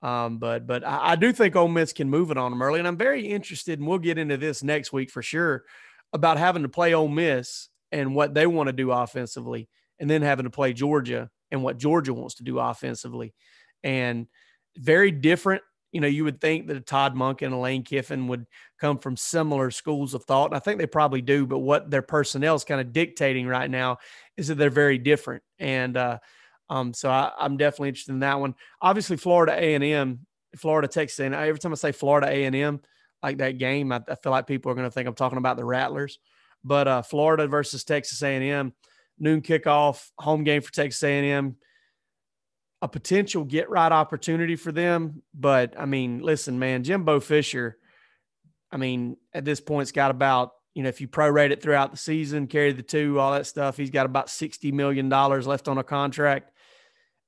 Um, 0.00 0.38
but 0.38 0.66
but 0.66 0.86
I, 0.86 1.10
I, 1.12 1.16
do 1.16 1.32
think 1.32 1.56
Ole 1.56 1.66
Miss 1.66 1.92
can 1.92 2.08
move 2.08 2.30
it 2.30 2.38
on 2.38 2.52
them 2.52 2.62
early, 2.62 2.78
and 2.78 2.86
I'm 2.86 2.96
very 2.96 3.26
interested, 3.26 3.80
and 3.80 3.88
we'll 3.88 3.98
get 3.98 4.16
into 4.16 4.36
this 4.36 4.62
next 4.62 4.92
week 4.92 5.10
for 5.10 5.22
sure, 5.22 5.64
about 6.12 6.38
having 6.38 6.62
to 6.62 6.68
play 6.68 6.94
Ole 6.94 7.08
Miss 7.08 7.68
and 7.90 8.14
what 8.14 8.32
they 8.32 8.46
want 8.46 8.68
to 8.68 8.72
do 8.72 8.92
offensively, 8.92 9.68
and 9.98 10.08
then 10.08 10.22
having 10.22 10.44
to 10.44 10.50
play 10.50 10.72
Georgia 10.72 11.30
and 11.50 11.64
what 11.64 11.78
Georgia 11.78 12.14
wants 12.14 12.36
to 12.36 12.44
do 12.44 12.60
offensively, 12.60 13.34
and 13.82 14.28
very 14.76 15.10
different 15.10 15.62
you 15.92 16.00
know, 16.00 16.06
you 16.06 16.24
would 16.24 16.40
think 16.40 16.66
that 16.66 16.76
a 16.76 16.80
Todd 16.80 17.14
Monk 17.14 17.42
and 17.42 17.54
a 17.54 17.56
Lane 17.56 17.82
Kiffin 17.82 18.28
would 18.28 18.46
come 18.78 18.98
from 18.98 19.16
similar 19.16 19.70
schools 19.70 20.14
of 20.14 20.24
thought. 20.24 20.46
And 20.46 20.56
I 20.56 20.58
think 20.58 20.78
they 20.78 20.86
probably 20.86 21.22
do, 21.22 21.46
but 21.46 21.58
what 21.58 21.90
their 21.90 22.02
personnel 22.02 22.54
is 22.54 22.64
kind 22.64 22.80
of 22.80 22.92
dictating 22.92 23.46
right 23.46 23.70
now 23.70 23.98
is 24.36 24.48
that 24.48 24.56
they're 24.56 24.70
very 24.70 24.98
different. 24.98 25.42
And 25.58 25.96
uh, 25.96 26.18
um, 26.68 26.92
so 26.92 27.08
I, 27.08 27.32
am 27.40 27.56
definitely 27.56 27.88
interested 27.88 28.12
in 28.12 28.20
that 28.20 28.38
one. 28.38 28.54
Obviously, 28.82 29.16
Florida 29.16 29.54
A 29.58 29.74
and 29.74 29.84
M, 29.84 30.26
Florida 30.56 30.88
Texas. 30.88 31.20
And 31.20 31.34
every 31.34 31.58
time 31.58 31.72
I 31.72 31.76
say 31.76 31.92
Florida 31.92 32.28
A 32.28 32.44
and 32.44 32.54
M, 32.54 32.80
like 33.22 33.38
that 33.38 33.58
game, 33.58 33.90
I, 33.90 34.02
I, 34.08 34.14
feel 34.14 34.30
like 34.30 34.46
people 34.46 34.70
are 34.70 34.74
going 34.74 34.86
to 34.86 34.90
think 34.90 35.08
I'm 35.08 35.14
talking 35.14 35.38
about 35.38 35.56
the 35.56 35.64
Rattlers. 35.64 36.18
But 36.64 36.86
uh, 36.86 37.02
Florida 37.02 37.46
versus 37.46 37.84
Texas 37.84 38.22
A 38.22 38.34
and 38.34 38.44
M, 38.44 38.72
noon 39.18 39.40
kickoff, 39.40 40.10
home 40.18 40.44
game 40.44 40.60
for 40.60 40.72
Texas 40.72 41.02
A 41.02 41.18
and 41.18 41.26
M 41.26 41.56
a 42.80 42.88
potential 42.88 43.44
get 43.44 43.70
right 43.70 43.90
opportunity 43.90 44.56
for 44.56 44.72
them. 44.72 45.22
But 45.34 45.74
I 45.78 45.86
mean, 45.86 46.20
listen, 46.20 46.58
man, 46.58 46.84
Jimbo 46.84 47.20
Fisher, 47.20 47.76
I 48.70 48.76
mean, 48.76 49.16
at 49.32 49.44
this 49.44 49.60
point, 49.60 49.82
it's 49.82 49.92
got 49.92 50.10
about, 50.10 50.52
you 50.74 50.82
know, 50.82 50.88
if 50.88 51.00
you 51.00 51.08
prorate 51.08 51.50
it 51.50 51.62
throughout 51.62 51.90
the 51.90 51.96
season, 51.96 52.46
carry 52.46 52.72
the 52.72 52.82
two, 52.82 53.18
all 53.18 53.32
that 53.32 53.46
stuff, 53.46 53.76
he's 53.76 53.90
got 53.90 54.06
about 54.06 54.28
$60 54.28 54.72
million 54.72 55.08
left 55.08 55.68
on 55.68 55.78
a 55.78 55.84
contract. 55.84 56.52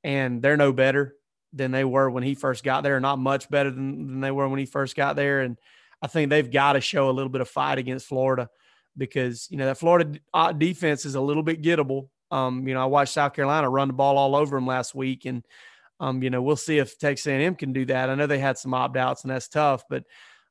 And 0.04 0.40
they're 0.40 0.56
no 0.56 0.72
better 0.72 1.14
than 1.52 1.72
they 1.72 1.84
were 1.84 2.08
when 2.10 2.22
he 2.22 2.34
first 2.34 2.62
got 2.62 2.82
there, 2.82 3.00
not 3.00 3.18
much 3.18 3.50
better 3.50 3.70
than, 3.70 4.06
than 4.06 4.20
they 4.20 4.30
were 4.30 4.48
when 4.48 4.58
he 4.58 4.66
first 4.66 4.94
got 4.94 5.16
there. 5.16 5.40
And 5.40 5.58
I 6.00 6.06
think 6.06 6.30
they've 6.30 6.50
got 6.50 6.74
to 6.74 6.80
show 6.80 7.10
a 7.10 7.12
little 7.12 7.30
bit 7.30 7.40
of 7.40 7.48
fight 7.48 7.78
against 7.78 8.06
Florida 8.06 8.48
because, 8.96 9.48
you 9.50 9.56
know, 9.56 9.66
that 9.66 9.78
Florida 9.78 10.18
uh, 10.32 10.52
defense 10.52 11.04
is 11.04 11.14
a 11.14 11.20
little 11.20 11.42
bit 11.42 11.62
gettable. 11.62 12.08
Um, 12.30 12.66
you 12.66 12.74
know, 12.74 12.82
I 12.82 12.86
watched 12.86 13.14
South 13.14 13.34
Carolina 13.34 13.68
run 13.68 13.88
the 13.88 13.94
ball 13.94 14.18
all 14.18 14.36
over 14.36 14.56
them 14.56 14.66
last 14.66 14.94
week, 14.94 15.24
and 15.24 15.44
um, 15.98 16.22
you 16.22 16.30
know, 16.30 16.40
we'll 16.40 16.56
see 16.56 16.78
if 16.78 16.98
Texas 16.98 17.26
A&M 17.26 17.54
can 17.54 17.72
do 17.72 17.84
that. 17.86 18.08
I 18.08 18.14
know 18.14 18.26
they 18.26 18.38
had 18.38 18.58
some 18.58 18.72
opt 18.72 18.96
outs, 18.96 19.22
and 19.22 19.30
that's 19.30 19.48
tough, 19.48 19.84
but 19.88 20.04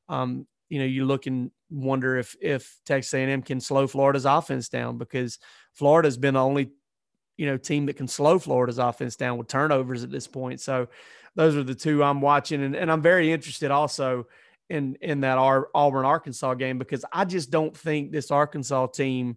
um, 0.08 0.46
you 0.68 0.78
know, 0.78 0.84
you 0.84 1.04
look 1.04 1.26
and 1.26 1.50
wonder 1.70 2.16
if 2.16 2.36
if 2.40 2.78
Texas 2.86 3.12
A&M 3.14 3.42
can 3.42 3.60
slow 3.60 3.86
Florida's 3.86 4.24
offense 4.26 4.68
down 4.68 4.98
because 4.98 5.38
Florida's 5.74 6.16
been 6.16 6.34
the 6.34 6.40
only 6.40 6.70
you 7.36 7.46
know 7.46 7.56
team 7.56 7.86
that 7.86 7.96
can 7.96 8.08
slow 8.08 8.38
Florida's 8.38 8.78
offense 8.78 9.16
down 9.16 9.38
with 9.38 9.48
turnovers 9.48 10.04
at 10.04 10.10
this 10.10 10.26
point. 10.26 10.60
So 10.60 10.88
those 11.34 11.56
are 11.56 11.62
the 11.62 11.74
two 11.74 12.04
I'm 12.04 12.20
watching, 12.20 12.62
and, 12.62 12.76
and 12.76 12.90
I'm 12.90 13.02
very 13.02 13.32
interested 13.32 13.70
also 13.70 14.26
in 14.68 14.96
in 15.00 15.20
that 15.22 15.38
Auburn 15.38 16.04
Arkansas 16.04 16.54
game 16.54 16.78
because 16.78 17.04
I 17.12 17.24
just 17.24 17.50
don't 17.50 17.76
think 17.76 18.12
this 18.12 18.30
Arkansas 18.30 18.88
team 18.88 19.36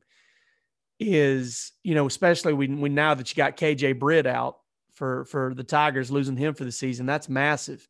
is, 0.99 1.71
you 1.83 1.95
know, 1.95 2.07
especially 2.07 2.53
when, 2.53 2.79
when 2.81 2.95
now 2.95 3.13
that 3.13 3.29
you 3.29 3.35
got 3.35 3.57
KJ 3.57 3.99
Britt 3.99 4.25
out 4.25 4.57
for 4.93 5.25
for 5.25 5.53
the 5.53 5.63
Tigers, 5.63 6.11
losing 6.11 6.37
him 6.37 6.53
for 6.53 6.63
the 6.63 6.71
season, 6.71 7.05
that's 7.05 7.29
massive. 7.29 7.87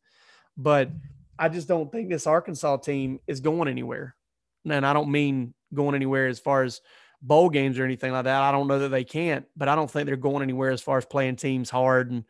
But 0.56 0.90
I 1.38 1.48
just 1.48 1.68
don't 1.68 1.90
think 1.90 2.08
this 2.08 2.26
Arkansas 2.26 2.78
team 2.78 3.20
is 3.26 3.40
going 3.40 3.68
anywhere. 3.68 4.14
And 4.68 4.86
I 4.86 4.92
don't 4.92 5.10
mean 5.10 5.54
going 5.74 5.94
anywhere 5.94 6.28
as 6.28 6.38
far 6.38 6.62
as 6.62 6.80
bowl 7.20 7.50
games 7.50 7.78
or 7.78 7.84
anything 7.84 8.12
like 8.12 8.24
that. 8.24 8.42
I 8.42 8.52
don't 8.52 8.68
know 8.68 8.80
that 8.80 8.90
they 8.90 9.04
can't, 9.04 9.44
but 9.56 9.68
I 9.68 9.74
don't 9.74 9.90
think 9.90 10.06
they're 10.06 10.16
going 10.16 10.42
anywhere 10.42 10.70
as 10.70 10.80
far 10.80 10.98
as 10.98 11.04
playing 11.04 11.36
teams 11.36 11.70
hard 11.70 12.10
and 12.10 12.24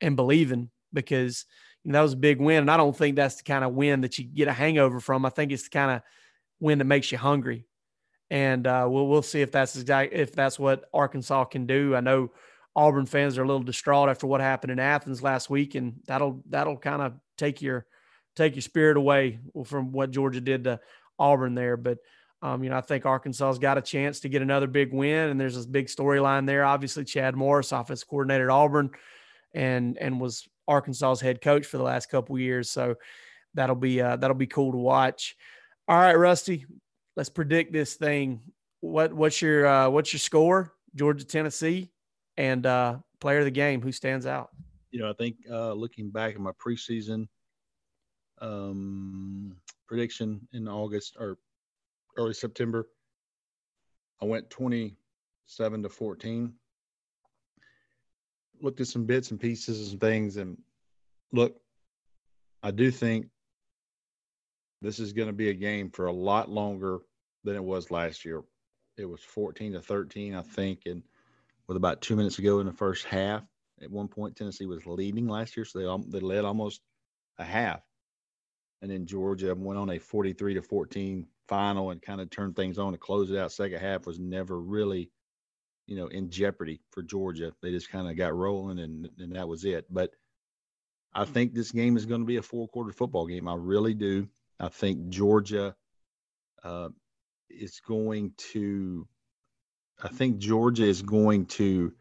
and 0.00 0.16
believing 0.16 0.70
because 0.92 1.44
you 1.84 1.92
know, 1.92 1.98
that 1.98 2.02
was 2.02 2.12
a 2.14 2.16
big 2.16 2.40
win. 2.40 2.58
And 2.58 2.70
I 2.70 2.76
don't 2.76 2.96
think 2.96 3.16
that's 3.16 3.36
the 3.36 3.44
kind 3.44 3.64
of 3.64 3.72
win 3.72 4.02
that 4.02 4.18
you 4.18 4.24
get 4.24 4.48
a 4.48 4.52
hangover 4.52 5.00
from. 5.00 5.24
I 5.24 5.30
think 5.30 5.52
it's 5.52 5.64
the 5.64 5.70
kind 5.70 5.90
of 5.90 6.02
win 6.60 6.78
that 6.78 6.84
makes 6.84 7.10
you 7.12 7.18
hungry 7.18 7.67
and 8.30 8.66
uh, 8.66 8.86
we'll 8.88 9.06
we'll 9.06 9.22
see 9.22 9.40
if 9.40 9.52
that's 9.52 9.76
exact 9.76 10.12
if 10.12 10.32
that's 10.32 10.58
what 10.58 10.88
Arkansas 10.92 11.44
can 11.44 11.66
do. 11.66 11.94
I 11.94 12.00
know 12.00 12.30
Auburn 12.76 13.06
fans 13.06 13.38
are 13.38 13.42
a 13.42 13.46
little 13.46 13.62
distraught 13.62 14.08
after 14.08 14.26
what 14.26 14.40
happened 14.40 14.70
in 14.70 14.78
Athens 14.78 15.22
last 15.22 15.50
week, 15.50 15.74
and 15.74 16.00
that'll 16.06 16.42
that'll 16.48 16.76
kind 16.76 17.02
of 17.02 17.14
take 17.36 17.62
your 17.62 17.86
take 18.36 18.54
your 18.54 18.62
spirit 18.62 18.96
away 18.96 19.40
from 19.64 19.92
what 19.92 20.10
Georgia 20.10 20.40
did 20.40 20.64
to 20.64 20.80
Auburn 21.18 21.54
there. 21.54 21.76
But 21.76 21.98
um, 22.40 22.62
you 22.62 22.70
know, 22.70 22.76
I 22.76 22.82
think 22.82 23.04
Arkansas's 23.04 23.58
got 23.58 23.78
a 23.78 23.82
chance 23.82 24.20
to 24.20 24.28
get 24.28 24.42
another 24.42 24.68
big 24.68 24.92
win, 24.92 25.30
and 25.30 25.40
there's 25.40 25.56
this 25.56 25.66
big 25.66 25.86
storyline 25.86 26.46
there. 26.46 26.64
Obviously, 26.64 27.04
Chad 27.04 27.34
Morris, 27.34 27.72
offensive 27.72 28.08
coordinator 28.08 28.50
at 28.50 28.54
Auburn, 28.54 28.90
and 29.54 29.98
and 29.98 30.20
was 30.20 30.46
Arkansas's 30.68 31.20
head 31.20 31.40
coach 31.40 31.66
for 31.66 31.78
the 31.78 31.82
last 31.82 32.10
couple 32.10 32.38
years. 32.38 32.70
So 32.70 32.94
that'll 33.54 33.74
be 33.74 34.00
uh, 34.00 34.16
that'll 34.16 34.36
be 34.36 34.46
cool 34.46 34.72
to 34.72 34.78
watch. 34.78 35.36
All 35.88 35.98
right, 35.98 36.14
Rusty, 36.14 36.66
let's 37.18 37.28
predict 37.28 37.72
this 37.72 37.94
thing. 37.94 38.40
What 38.80 39.12
what's 39.12 39.42
your 39.42 39.66
uh, 39.66 39.90
what's 39.90 40.12
your 40.12 40.20
score? 40.20 40.72
Georgia 40.94 41.24
Tennessee, 41.24 41.90
and 42.38 42.64
uh, 42.64 42.98
player 43.20 43.40
of 43.40 43.44
the 43.44 43.50
game. 43.50 43.82
Who 43.82 43.92
stands 43.92 44.24
out? 44.24 44.50
You 44.92 45.00
know, 45.00 45.10
I 45.10 45.12
think 45.12 45.36
uh, 45.50 45.72
looking 45.72 46.10
back 46.10 46.34
at 46.34 46.40
my 46.40 46.52
preseason 46.52 47.26
um, 48.40 49.56
prediction 49.86 50.46
in 50.52 50.68
August 50.68 51.16
or 51.18 51.38
early 52.16 52.34
September, 52.34 52.88
I 54.22 54.24
went 54.24 54.48
27 54.48 55.82
to 55.82 55.88
14. 55.88 56.54
Looked 58.60 58.80
at 58.80 58.86
some 58.86 59.04
bits 59.04 59.32
and 59.32 59.40
pieces 59.40 59.90
and 59.90 60.00
things, 60.00 60.36
and 60.36 60.56
look, 61.32 61.60
I 62.62 62.70
do 62.70 62.90
think 62.92 63.26
this 64.82 65.00
is 65.00 65.12
going 65.12 65.28
to 65.28 65.34
be 65.34 65.50
a 65.50 65.54
game 65.54 65.90
for 65.90 66.06
a 66.06 66.12
lot 66.12 66.48
longer 66.48 67.00
than 67.48 67.56
it 67.56 67.64
was 67.64 67.90
last 67.90 68.24
year. 68.24 68.42
It 68.96 69.06
was 69.06 69.22
14 69.22 69.72
to 69.72 69.80
13, 69.80 70.34
I 70.34 70.42
think, 70.42 70.82
and 70.86 71.02
with 71.66 71.76
about 71.76 72.00
two 72.00 72.16
minutes 72.16 72.36
to 72.36 72.42
go 72.42 72.60
in 72.60 72.66
the 72.66 72.72
first 72.72 73.04
half. 73.04 73.42
At 73.80 73.90
one 73.90 74.08
point, 74.08 74.36
Tennessee 74.36 74.66
was 74.66 74.86
leading 74.86 75.28
last 75.28 75.56
year, 75.56 75.64
so 75.64 75.78
they 75.78 76.18
they 76.18 76.24
led 76.24 76.44
almost 76.44 76.80
a 77.38 77.44
half, 77.44 77.80
and 78.82 78.90
then 78.90 79.06
Georgia 79.06 79.54
went 79.54 79.78
on 79.78 79.90
a 79.90 79.98
43 79.98 80.54
to 80.54 80.62
14 80.62 81.26
final 81.46 81.90
and 81.90 82.02
kind 82.02 82.20
of 82.20 82.28
turned 82.28 82.56
things 82.56 82.78
on 82.78 82.92
to 82.92 82.98
close 82.98 83.30
it 83.30 83.38
out. 83.38 83.52
Second 83.52 83.80
half 83.80 84.04
was 84.04 84.18
never 84.18 84.60
really, 84.60 85.10
you 85.86 85.96
know, 85.96 86.08
in 86.08 86.30
jeopardy 86.30 86.80
for 86.90 87.02
Georgia. 87.02 87.52
They 87.62 87.70
just 87.70 87.90
kind 87.90 88.08
of 88.08 88.16
got 88.16 88.34
rolling, 88.34 88.80
and 88.80 89.08
and 89.18 89.36
that 89.36 89.48
was 89.48 89.64
it. 89.64 89.86
But 89.88 90.10
I 91.14 91.24
think 91.24 91.54
this 91.54 91.70
game 91.70 91.96
is 91.96 92.06
going 92.06 92.20
to 92.20 92.26
be 92.26 92.36
a 92.36 92.42
four 92.42 92.66
quarter 92.68 92.92
football 92.92 93.26
game. 93.26 93.46
I 93.46 93.54
really 93.54 93.94
do. 93.94 94.28
I 94.58 94.68
think 94.68 95.08
Georgia 95.10 95.76
uh, 96.64 96.88
is 97.50 97.80
going 97.80 98.32
to. 98.52 99.06
I 100.02 100.08
think 100.08 100.38
Georgia 100.38 100.84
is 100.84 101.02
going 101.02 101.46
to 101.46 101.92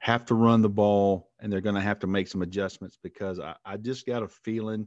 have 0.00 0.26
to 0.26 0.34
run 0.34 0.62
the 0.62 0.68
ball, 0.68 1.30
and 1.40 1.52
they're 1.52 1.60
going 1.60 1.74
to 1.74 1.80
have 1.80 2.00
to 2.00 2.06
make 2.06 2.28
some 2.28 2.42
adjustments 2.42 2.98
because 3.02 3.40
I, 3.40 3.54
I 3.64 3.76
just 3.78 4.06
got 4.06 4.22
a 4.22 4.28
feeling 4.28 4.86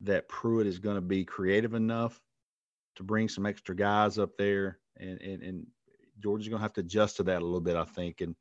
that 0.00 0.28
Pruitt 0.28 0.66
is 0.66 0.78
going 0.78 0.96
to 0.96 1.02
be 1.02 1.24
creative 1.24 1.74
enough 1.74 2.20
to 2.96 3.02
bring 3.02 3.28
some 3.28 3.46
extra 3.46 3.76
guys 3.76 4.18
up 4.18 4.30
there, 4.38 4.78
and 4.96 5.20
and, 5.20 5.42
and 5.42 5.66
Georgia's 6.22 6.48
going 6.48 6.58
to 6.58 6.62
have 6.62 6.72
to 6.74 6.80
adjust 6.80 7.16
to 7.16 7.24
that 7.24 7.42
a 7.42 7.44
little 7.44 7.60
bit, 7.60 7.76
I 7.76 7.84
think. 7.84 8.20
And 8.20 8.34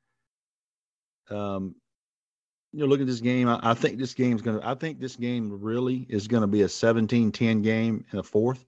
um, 1.29 1.75
you 2.71 2.79
know, 2.79 2.85
look 2.85 3.01
at 3.01 3.07
this 3.07 3.21
game. 3.21 3.47
I, 3.47 3.59
I 3.61 3.73
think 3.73 3.97
this 3.97 4.13
game's 4.13 4.41
going 4.41 4.59
to, 4.59 4.67
I 4.67 4.75
think 4.75 4.99
this 4.99 5.15
game 5.15 5.61
really 5.61 6.05
is 6.09 6.27
going 6.27 6.41
to 6.41 6.47
be 6.47 6.61
a 6.61 6.69
17 6.69 7.31
10 7.31 7.61
game 7.61 8.05
in 8.11 8.17
the 8.17 8.23
fourth. 8.23 8.65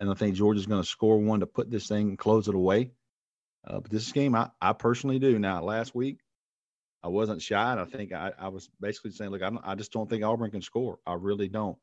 And 0.00 0.10
I 0.10 0.14
think 0.14 0.34
Georgia's 0.34 0.66
going 0.66 0.82
to 0.82 0.88
score 0.88 1.18
one 1.18 1.40
to 1.40 1.46
put 1.46 1.70
this 1.70 1.86
thing 1.86 2.08
and 2.08 2.18
close 2.18 2.48
it 2.48 2.54
away. 2.54 2.92
Uh, 3.66 3.80
but 3.80 3.90
this 3.90 4.10
game, 4.12 4.34
I, 4.34 4.50
I 4.60 4.72
personally 4.72 5.18
do. 5.18 5.38
Now, 5.38 5.62
last 5.62 5.94
week, 5.94 6.20
I 7.02 7.08
wasn't 7.08 7.42
shy. 7.42 7.78
I 7.78 7.84
think 7.84 8.12
I, 8.12 8.32
I 8.38 8.48
was 8.48 8.70
basically 8.80 9.10
saying, 9.10 9.30
look, 9.30 9.42
I, 9.42 9.50
I 9.62 9.74
just 9.74 9.92
don't 9.92 10.08
think 10.08 10.24
Auburn 10.24 10.50
can 10.50 10.62
score. 10.62 10.98
I 11.06 11.14
really 11.14 11.48
don't. 11.48 11.76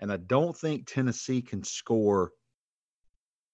And 0.00 0.12
I 0.12 0.16
don't 0.16 0.56
think 0.56 0.86
Tennessee 0.86 1.40
can 1.40 1.62
score 1.62 2.32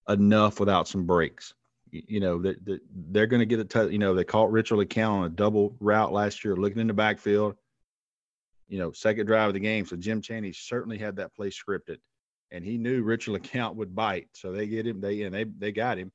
enough 0.08 0.58
without 0.58 0.88
some 0.88 1.04
breaks 1.04 1.52
you 1.90 2.20
know 2.20 2.40
that 2.42 2.64
they're, 2.64 2.80
they're 3.10 3.26
going 3.26 3.40
to 3.40 3.46
get 3.46 3.60
a 3.60 3.64
touch. 3.64 3.90
You 3.90 3.98
know, 3.98 4.14
they 4.14 4.24
caught 4.24 4.50
Richard 4.50 4.76
LeCounte 4.76 5.10
on 5.10 5.24
a 5.24 5.30
double 5.30 5.76
route 5.80 6.12
last 6.12 6.44
year, 6.44 6.56
looking 6.56 6.80
in 6.80 6.86
the 6.86 6.94
backfield. 6.94 7.56
You 8.68 8.78
know, 8.78 8.92
second 8.92 9.26
drive 9.26 9.48
of 9.48 9.54
the 9.54 9.60
game. 9.60 9.86
So 9.86 9.96
Jim 9.96 10.20
Chaney 10.20 10.52
certainly 10.52 10.98
had 10.98 11.16
that 11.16 11.34
play 11.34 11.50
scripted, 11.50 11.98
and 12.50 12.64
he 12.64 12.78
knew 12.78 13.02
Richard 13.02 13.32
LeCounte 13.32 13.76
would 13.76 13.94
bite. 13.94 14.28
So 14.32 14.52
they 14.52 14.66
get 14.66 14.86
him. 14.86 15.00
They 15.00 15.22
and 15.22 15.34
they 15.34 15.44
they 15.44 15.72
got 15.72 15.98
him. 15.98 16.12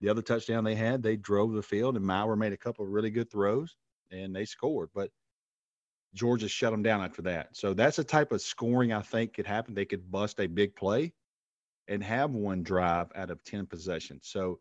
The 0.00 0.10
other 0.10 0.22
touchdown 0.22 0.64
they 0.64 0.74
had, 0.74 1.02
they 1.02 1.16
drove 1.16 1.52
the 1.52 1.62
field, 1.62 1.96
and 1.96 2.04
Maurer 2.04 2.36
made 2.36 2.52
a 2.52 2.58
couple 2.58 2.84
of 2.84 2.90
really 2.90 3.10
good 3.10 3.30
throws, 3.30 3.76
and 4.10 4.34
they 4.34 4.44
scored. 4.44 4.90
But 4.94 5.10
Georgia 6.14 6.48
shut 6.48 6.72
them 6.72 6.82
down 6.82 7.02
after 7.02 7.22
that. 7.22 7.56
So 7.56 7.72
that's 7.72 7.98
a 7.98 8.04
type 8.04 8.32
of 8.32 8.42
scoring 8.42 8.92
I 8.92 9.00
think 9.00 9.34
could 9.34 9.46
happen. 9.46 9.74
They 9.74 9.84
could 9.86 10.10
bust 10.10 10.38
a 10.40 10.46
big 10.46 10.76
play 10.76 11.14
and 11.88 12.02
have 12.02 12.30
one 12.32 12.62
drive 12.62 13.08
out 13.14 13.30
of 13.30 13.42
10 13.44 13.66
possessions. 13.66 14.22
So 14.24 14.60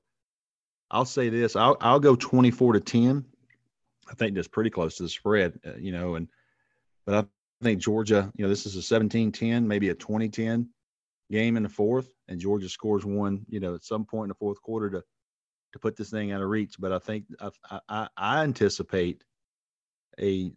I'll 0.91 1.05
say 1.05 1.29
this: 1.29 1.55
I'll 1.55 1.77
I'll 1.81 1.99
go 1.99 2.15
twenty 2.15 2.51
four 2.51 2.73
to 2.73 2.79
ten. 2.79 3.25
I 4.09 4.13
think 4.13 4.35
that's 4.35 4.47
pretty 4.47 4.69
close 4.69 4.97
to 4.97 5.03
the 5.03 5.09
spread, 5.09 5.59
uh, 5.65 5.77
you 5.77 5.91
know. 5.91 6.15
And 6.15 6.27
but 7.05 7.25
I 7.25 7.63
think 7.63 7.81
Georgia, 7.81 8.31
you 8.35 8.43
know, 8.43 8.49
this 8.49 8.65
is 8.65 8.75
a 8.75 8.99
17-10, 8.99 9.65
maybe 9.65 9.89
a 9.89 9.95
20-10 9.95 10.67
game 11.31 11.57
in 11.57 11.63
the 11.63 11.69
fourth, 11.69 12.09
and 12.27 12.39
Georgia 12.39 12.69
scores 12.69 13.05
one, 13.05 13.45
you 13.49 13.59
know, 13.59 13.75
at 13.75 13.83
some 13.83 14.05
point 14.05 14.25
in 14.25 14.29
the 14.29 14.35
fourth 14.35 14.61
quarter 14.61 14.89
to 14.89 15.03
to 15.73 15.79
put 15.79 15.97
this 15.97 16.09
thing 16.09 16.31
out 16.31 16.41
of 16.41 16.47
reach. 16.47 16.75
But 16.79 16.91
I 16.93 16.99
think 16.99 17.25
I, 17.39 17.79
I, 17.89 18.07
I 18.15 18.43
anticipate 18.43 19.23
a 20.19 20.51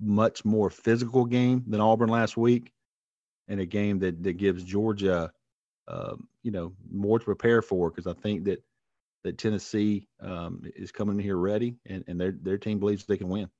much 0.00 0.44
more 0.44 0.70
physical 0.70 1.24
game 1.24 1.64
than 1.66 1.80
Auburn 1.80 2.08
last 2.08 2.36
week, 2.36 2.72
and 3.48 3.60
a 3.60 3.66
game 3.66 3.98
that 4.00 4.22
that 4.22 4.34
gives 4.34 4.62
Georgia, 4.62 5.32
uh, 5.88 6.14
you 6.42 6.50
know, 6.50 6.72
more 6.90 7.18
to 7.18 7.24
prepare 7.24 7.62
for 7.62 7.90
because 7.90 8.06
I 8.06 8.14
think 8.14 8.44
that 8.44 8.62
that 9.24 9.38
Tennessee 9.38 10.08
um, 10.20 10.62
is 10.76 10.92
coming 10.92 11.18
here 11.18 11.36
ready, 11.36 11.76
and, 11.86 12.04
and 12.06 12.20
their 12.20 12.32
their 12.32 12.58
team 12.58 12.78
believes 12.78 13.04
they 13.04 13.18
can 13.18 13.28
win. 13.28 13.50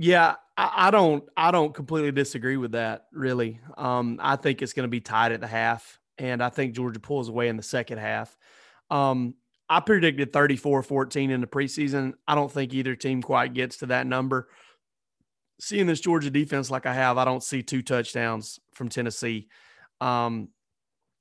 Yeah, 0.00 0.36
I, 0.56 0.72
I 0.76 0.90
don't 0.92 1.24
I 1.36 1.50
don't 1.50 1.74
completely 1.74 2.12
disagree 2.12 2.56
with 2.56 2.72
that. 2.72 3.06
Really, 3.12 3.60
um, 3.76 4.18
I 4.22 4.36
think 4.36 4.62
it's 4.62 4.72
going 4.72 4.84
to 4.84 4.90
be 4.90 5.00
tied 5.00 5.32
at 5.32 5.40
the 5.40 5.46
half, 5.48 5.98
and 6.16 6.40
I 6.42 6.48
think 6.50 6.74
Georgia 6.74 7.00
pulls 7.00 7.28
away 7.28 7.48
in 7.48 7.56
the 7.56 7.62
second 7.64 7.98
half. 7.98 8.34
Um, 8.90 9.34
I 9.68 9.80
predicted 9.80 10.32
34-14 10.32 11.30
in 11.30 11.42
the 11.42 11.46
preseason. 11.46 12.14
I 12.26 12.34
don't 12.34 12.50
think 12.50 12.72
either 12.72 12.94
team 12.94 13.20
quite 13.20 13.52
gets 13.52 13.78
to 13.78 13.86
that 13.86 14.06
number. 14.06 14.48
Seeing 15.60 15.86
this 15.86 16.00
Georgia 16.00 16.30
defense 16.30 16.70
like 16.70 16.86
I 16.86 16.94
have, 16.94 17.18
I 17.18 17.26
don't 17.26 17.42
see 17.42 17.62
two 17.62 17.82
touchdowns 17.82 18.60
from 18.72 18.88
Tennessee. 18.88 19.48
Um, 20.00 20.48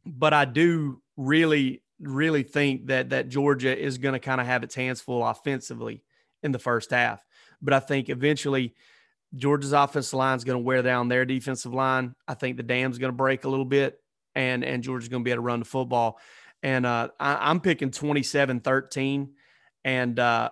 but 0.05 0.33
I 0.33 0.45
do 0.45 1.01
really 1.17 1.81
really 1.99 2.43
think 2.43 2.85
that 2.87 3.09
that 3.09 3.27
Georgia 3.27 3.75
is 3.75 3.97
going 3.97 4.13
to 4.13 4.19
kind 4.19 4.39
of 4.39 4.45
have 4.45 4.63
its 4.63 4.75
hands 4.75 5.01
full 5.01 5.25
offensively 5.25 6.03
in 6.43 6.51
the 6.51 6.59
first 6.59 6.91
half. 6.91 7.25
But 7.61 7.73
I 7.73 7.79
think 7.79 8.09
eventually 8.09 8.75
Georgia's 9.35 9.73
offensive 9.73 10.13
line 10.13 10.37
is 10.37 10.43
going 10.43 10.59
to 10.59 10.63
wear 10.63 10.81
down 10.81 11.07
their 11.07 11.25
defensive 11.25 11.73
line. 11.73 12.15
I 12.27 12.33
think 12.33 12.57
the 12.57 12.63
dam's 12.63 12.97
going 12.97 13.11
to 13.11 13.17
break 13.17 13.43
a 13.43 13.49
little 13.49 13.65
bit, 13.65 13.99
and 14.35 14.63
and 14.63 14.83
Georgia's 14.83 15.09
going 15.09 15.23
to 15.23 15.25
be 15.25 15.31
able 15.31 15.43
to 15.43 15.47
run 15.47 15.59
the 15.59 15.65
football. 15.65 16.19
And 16.63 16.85
uh, 16.85 17.09
I, 17.19 17.51
am 17.51 17.59
picking 17.59 17.91
27-13, 17.91 19.29
and 19.85 20.19
uh, 20.19 20.49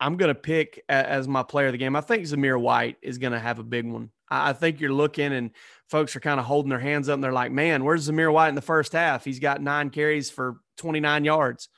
I'm 0.00 0.16
going 0.16 0.28
to 0.28 0.40
pick 0.40 0.82
as 0.88 1.28
my 1.28 1.42
player 1.42 1.66
of 1.66 1.72
the 1.72 1.78
game. 1.78 1.96
I 1.96 2.00
think 2.00 2.24
Zamir 2.24 2.60
White 2.60 2.96
is 3.00 3.18
going 3.18 3.32
to 3.32 3.38
have 3.38 3.58
a 3.58 3.64
big 3.64 3.86
one. 3.86 4.10
I 4.28 4.52
think 4.52 4.80
you're 4.80 4.92
looking 4.92 5.32
and 5.32 5.52
folks 5.88 6.16
are 6.16 6.20
kind 6.20 6.40
of 6.40 6.46
holding 6.46 6.70
their 6.70 6.80
hands 6.80 7.08
up 7.08 7.14
and 7.14 7.24
they're 7.24 7.32
like, 7.32 7.52
man, 7.52 7.84
where's 7.84 8.08
Zamir 8.08 8.32
White 8.32 8.48
in 8.48 8.54
the 8.56 8.60
first 8.60 8.92
half? 8.92 9.24
He's 9.24 9.38
got 9.38 9.62
nine 9.62 9.90
carries 9.90 10.30
for 10.30 10.56
29 10.78 11.24
yards. 11.24 11.68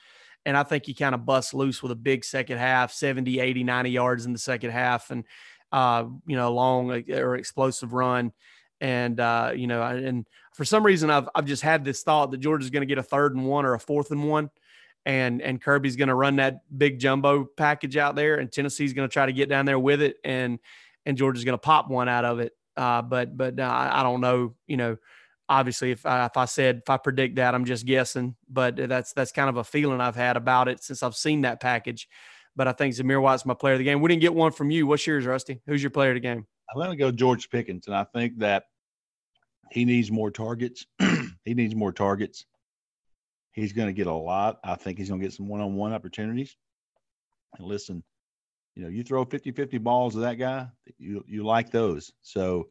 And 0.46 0.56
I 0.56 0.62
think 0.62 0.86
he 0.86 0.94
kind 0.94 1.14
of 1.14 1.26
busts 1.26 1.52
loose 1.52 1.82
with 1.82 1.92
a 1.92 1.96
big 1.96 2.24
second 2.24 2.58
half, 2.58 2.92
70, 2.92 3.40
80, 3.40 3.64
90 3.64 3.90
yards 3.90 4.26
in 4.26 4.32
the 4.32 4.38
second 4.38 4.70
half 4.70 5.10
and, 5.10 5.24
uh, 5.72 6.04
you 6.26 6.36
know, 6.36 6.52
long 6.52 6.90
or 6.90 7.36
explosive 7.36 7.92
run. 7.92 8.32
And, 8.80 9.18
uh, 9.18 9.52
you 9.54 9.66
know, 9.66 9.82
and 9.82 10.26
for 10.54 10.64
some 10.64 10.84
reason, 10.84 11.10
I've, 11.10 11.28
I've 11.34 11.44
just 11.44 11.62
had 11.62 11.84
this 11.84 12.02
thought 12.02 12.30
that 12.30 12.38
Georgia's 12.38 12.70
going 12.70 12.82
to 12.82 12.86
get 12.86 12.98
a 12.98 13.02
third 13.02 13.34
and 13.34 13.46
one 13.46 13.66
or 13.66 13.74
a 13.74 13.80
fourth 13.80 14.10
and 14.10 14.28
one. 14.28 14.50
And, 15.04 15.42
and 15.42 15.60
Kirby's 15.60 15.96
going 15.96 16.08
to 16.08 16.14
run 16.14 16.36
that 16.36 16.60
big 16.76 16.98
jumbo 16.98 17.44
package 17.44 17.96
out 17.96 18.14
there, 18.14 18.36
and 18.36 18.50
Tennessee's 18.50 18.92
going 18.92 19.08
to 19.08 19.12
try 19.12 19.24
to 19.24 19.32
get 19.32 19.48
down 19.48 19.64
there 19.64 19.78
with 19.78 20.02
it, 20.02 20.16
and 20.22 20.58
and 21.06 21.16
Georgia's 21.16 21.44
going 21.44 21.54
to 21.54 21.58
pop 21.58 21.88
one 21.88 22.10
out 22.10 22.26
of 22.26 22.40
it. 22.40 22.52
Uh, 22.76 23.00
but 23.00 23.34
but 23.34 23.58
uh, 23.58 23.88
I 23.92 24.02
don't 24.02 24.20
know. 24.20 24.54
You 24.66 24.76
know, 24.76 24.96
obviously, 25.48 25.90
if 25.90 26.04
I, 26.04 26.26
if 26.26 26.36
I 26.36 26.44
said 26.44 26.82
if 26.82 26.90
I 26.90 26.96
predict 26.96 27.36
that, 27.36 27.54
I'm 27.54 27.64
just 27.64 27.86
guessing. 27.86 28.36
But 28.48 28.76
that's 28.76 29.12
that's 29.12 29.32
kind 29.32 29.48
of 29.48 29.56
a 29.56 29.64
feeling 29.64 30.00
I've 30.00 30.16
had 30.16 30.36
about 30.36 30.68
it 30.68 30.82
since 30.82 31.02
I've 31.02 31.16
seen 31.16 31.42
that 31.42 31.60
package. 31.60 32.08
But 32.56 32.68
I 32.68 32.72
think 32.72 32.94
Zamir 32.94 33.22
White's 33.22 33.46
my 33.46 33.54
player 33.54 33.74
of 33.74 33.78
the 33.78 33.84
game. 33.84 34.00
We 34.00 34.08
didn't 34.08 34.22
get 34.22 34.34
one 34.34 34.52
from 34.52 34.70
you. 34.70 34.86
What's 34.86 35.06
yours, 35.06 35.26
Rusty? 35.26 35.60
Who's 35.66 35.82
your 35.82 35.90
player 35.90 36.10
of 36.10 36.16
the 36.16 36.20
game? 36.20 36.46
I'm 36.70 36.76
going 36.76 36.90
to 36.90 36.96
go 36.96 37.10
George 37.10 37.48
Pickens, 37.50 37.86
and 37.86 37.94
I 37.96 38.04
think 38.04 38.38
that 38.38 38.64
he 39.70 39.84
needs 39.84 40.10
more 40.10 40.30
targets. 40.30 40.86
he 41.44 41.54
needs 41.54 41.74
more 41.74 41.92
targets. 41.92 42.44
He's 43.52 43.72
going 43.72 43.88
to 43.88 43.92
get 43.92 44.06
a 44.06 44.12
lot. 44.12 44.58
I 44.64 44.74
think 44.74 44.98
he's 44.98 45.08
going 45.08 45.20
to 45.20 45.26
get 45.26 45.32
some 45.32 45.48
one-on-one 45.48 45.92
opportunities. 45.92 46.56
And 47.56 47.66
listen, 47.66 48.02
you 48.74 48.82
know, 48.82 48.88
you 48.88 49.02
throw 49.02 49.24
50 49.24 49.52
50 49.52 49.78
balls 49.78 50.14
to 50.14 50.20
that 50.20 50.34
guy, 50.34 50.68
you, 50.98 51.24
you 51.26 51.44
like 51.44 51.70
those. 51.70 52.12
So 52.22 52.68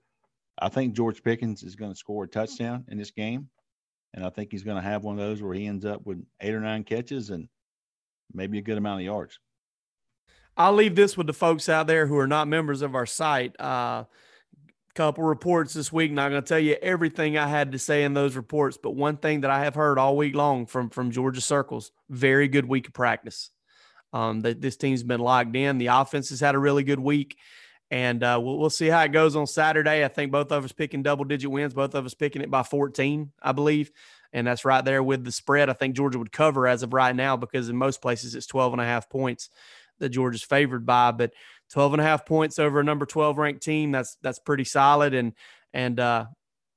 I 0.60 0.70
think 0.70 0.94
George 0.94 1.24
Pickens 1.24 1.64
is 1.64 1.76
going 1.76 1.92
to 1.92 1.98
score 1.98 2.24
a 2.24 2.28
touchdown 2.28 2.86
in 2.90 2.98
this 2.98 3.12
game. 3.12 3.50
And 4.14 4.26
I 4.26 4.30
think 4.30 4.52
he's 4.52 4.64
going 4.64 4.78
to 4.78 4.90
have 4.90 5.04
one 5.04 5.20
of 5.20 5.26
those 5.26 5.42
where 5.42 5.54
he 5.54 5.68
ends 5.68 5.86
up 5.86 6.06
with 6.06 6.24
eight 6.42 6.54
or 6.54 6.62
nine 6.62 6.84
catches 6.84 7.30
and 7.30 7.48
maybe 8.34 8.58
a 8.58 8.62
good 8.62 8.78
amount 8.78 9.02
of 9.02 9.06
yards. 9.06 9.40
I'll 10.56 10.74
leave 10.74 10.96
this 10.96 11.16
with 11.16 11.28
the 11.28 11.34
folks 11.34 11.70
out 11.70 11.86
there 11.86 12.08
who 12.08 12.18
are 12.18 12.28
not 12.28 12.48
members 12.48 12.82
of 12.82 12.96
our 12.96 13.06
site. 13.06 13.60
Uh, 13.60 14.06
couple 14.98 15.24
reports 15.24 15.74
this 15.76 15.94
week. 15.94 16.12
Not 16.12 16.30
going 16.30 16.42
to 16.42 16.48
tell 16.48 16.60
you 16.60 16.76
everything 16.82 17.38
I 17.38 17.48
had 17.48 17.72
to 17.74 17.80
say 17.80 18.04
in 18.04 18.16
those 18.16 18.36
reports, 18.36 18.78
but 18.82 18.96
one 18.96 19.18
thing 19.18 19.42
that 19.42 19.52
I 19.52 19.64
have 19.64 19.76
heard 19.76 20.00
all 20.00 20.18
week 20.18 20.36
long 20.36 20.66
from 20.66 20.90
from 20.90 21.12
Georgia 21.12 21.40
circles: 21.40 21.92
very 22.10 22.48
good 22.48 22.66
week 22.66 22.88
of 22.88 22.94
practice. 22.94 23.52
Um, 24.12 24.42
that 24.42 24.60
this 24.60 24.76
team's 24.76 25.04
been 25.04 25.20
locked 25.20 25.56
in. 25.56 25.78
The 25.78 25.88
offense 25.88 26.30
has 26.30 26.40
had 26.40 26.56
a 26.56 26.60
really 26.60 26.84
good 26.84 27.00
week, 27.00 27.38
and 27.90 28.24
uh, 28.24 28.40
we'll, 28.42 28.58
we'll 28.58 28.70
see 28.70 28.88
how 28.88 29.02
it 29.02 29.12
goes 29.12 29.36
on 29.36 29.48
Saturday. 29.48 30.04
I 30.04 30.08
think 30.08 30.32
both 30.32 30.52
of 30.52 30.66
us 30.66 30.72
picking 30.72 31.04
double 31.04 31.26
digit 31.26 31.50
wins, 31.50 31.74
both 31.74 31.96
of 31.96 32.06
us 32.06 32.14
picking 32.14 32.42
it 32.42 32.52
by 32.52 32.64
14, 32.64 33.32
I 33.42 33.52
believe. 33.52 33.92
And 34.34 34.46
that's 34.46 34.66
right 34.66 34.84
there 34.84 35.02
with 35.02 35.24
the 35.24 35.32
spread. 35.32 35.70
I 35.70 35.74
think 35.74 35.96
Georgia 35.96 36.20
would 36.20 36.32
cover 36.32 36.68
as 36.68 36.84
of 36.84 36.94
right 36.94 37.16
now 37.16 37.38
because 37.38 37.70
in 37.70 37.78
most 37.78 38.02
places 38.02 38.36
it's 38.36 38.46
12 38.46 38.74
and 38.74 38.82
a 38.82 38.86
half 38.86 39.10
points 39.10 39.50
that 40.00 40.10
Georgia's 40.10 40.44
favored 40.44 40.86
by. 40.86 41.12
But 41.12 41.32
12 41.72 41.94
and 41.94 42.02
a 42.02 42.06
half 42.06 42.26
points 42.26 42.60
over 42.60 42.80
a 42.80 42.84
number 42.84 43.06
12 43.06 43.38
ranked 43.38 43.64
team, 43.64 43.92
that's 43.92 44.18
that's 44.22 44.40
pretty 44.40 44.66
solid. 44.66 45.14
And 45.14 45.34
and 45.74 46.00
uh, 46.00 46.26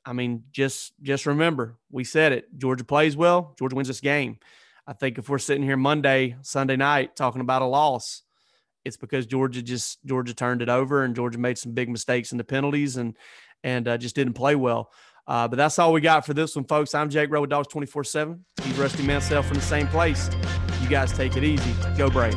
I 0.05 0.13
mean, 0.13 0.45
just 0.53 0.93
just 1.03 1.27
remember, 1.27 1.77
we 1.91 2.05
said 2.05 2.33
it. 2.33 2.47
Georgia 2.57 2.85
plays 2.85 3.17
well, 3.17 3.55
Georgia 3.59 3.77
wins 3.77 3.89
this 3.89 4.01
game. 4.01 4.39
I 4.87 4.93
think 4.93 5.19
if 5.19 5.29
we're 5.29 5.39
sitting 5.39 5.63
here 5.63 5.77
Monday, 5.77 6.37
Sunday 6.43 6.77
night 6.77 7.15
talking 7.15 7.41
about 7.41 7.63
a 7.63 7.67
loss, 7.67 8.23
it's 8.85 8.97
because 8.97 9.27
Georgia 9.27 9.63
just 9.63 9.99
Georgia 10.05 10.35
turned 10.35 10.63
it 10.63 10.69
over 10.69 11.05
and 11.05 11.15
Georgia 11.15 11.39
made 11.39 11.59
some 11.59 11.73
big 11.73 11.89
mistakes 11.89 12.33
in 12.33 12.39
the 12.39 12.45
penalties 12.45 12.97
and 12.97 13.17
and 13.63 13.89
uh, 13.89 13.99
just 13.99 14.15
didn't 14.15 14.35
play 14.35 14.55
well. 14.55 14.91
Uh, 15.27 15.47
but 15.47 15.57
that's 15.57 15.79
all 15.79 15.93
we 15.93 16.01
got 16.01 16.27
for 16.27 16.35
this 16.35 16.57
one, 16.57 16.65
folks. 16.65 16.95
I'm 16.95 17.09
Jake 17.09 17.31
Rowe 17.31 17.43
with 17.43 17.51
Dawgs 17.51 17.69
24 17.69 18.05
7. 18.05 18.45
He's 18.63 18.79
Rusty 18.79 19.03
Mansell 19.03 19.43
from 19.43 19.57
the 19.57 19.63
same 19.63 19.87
place. 19.89 20.31
You 20.83 20.89
guys 20.89 21.13
take 21.13 21.37
it 21.37 21.45
easy. 21.45 21.75
Go 21.97 22.11
Braves. 22.11 22.37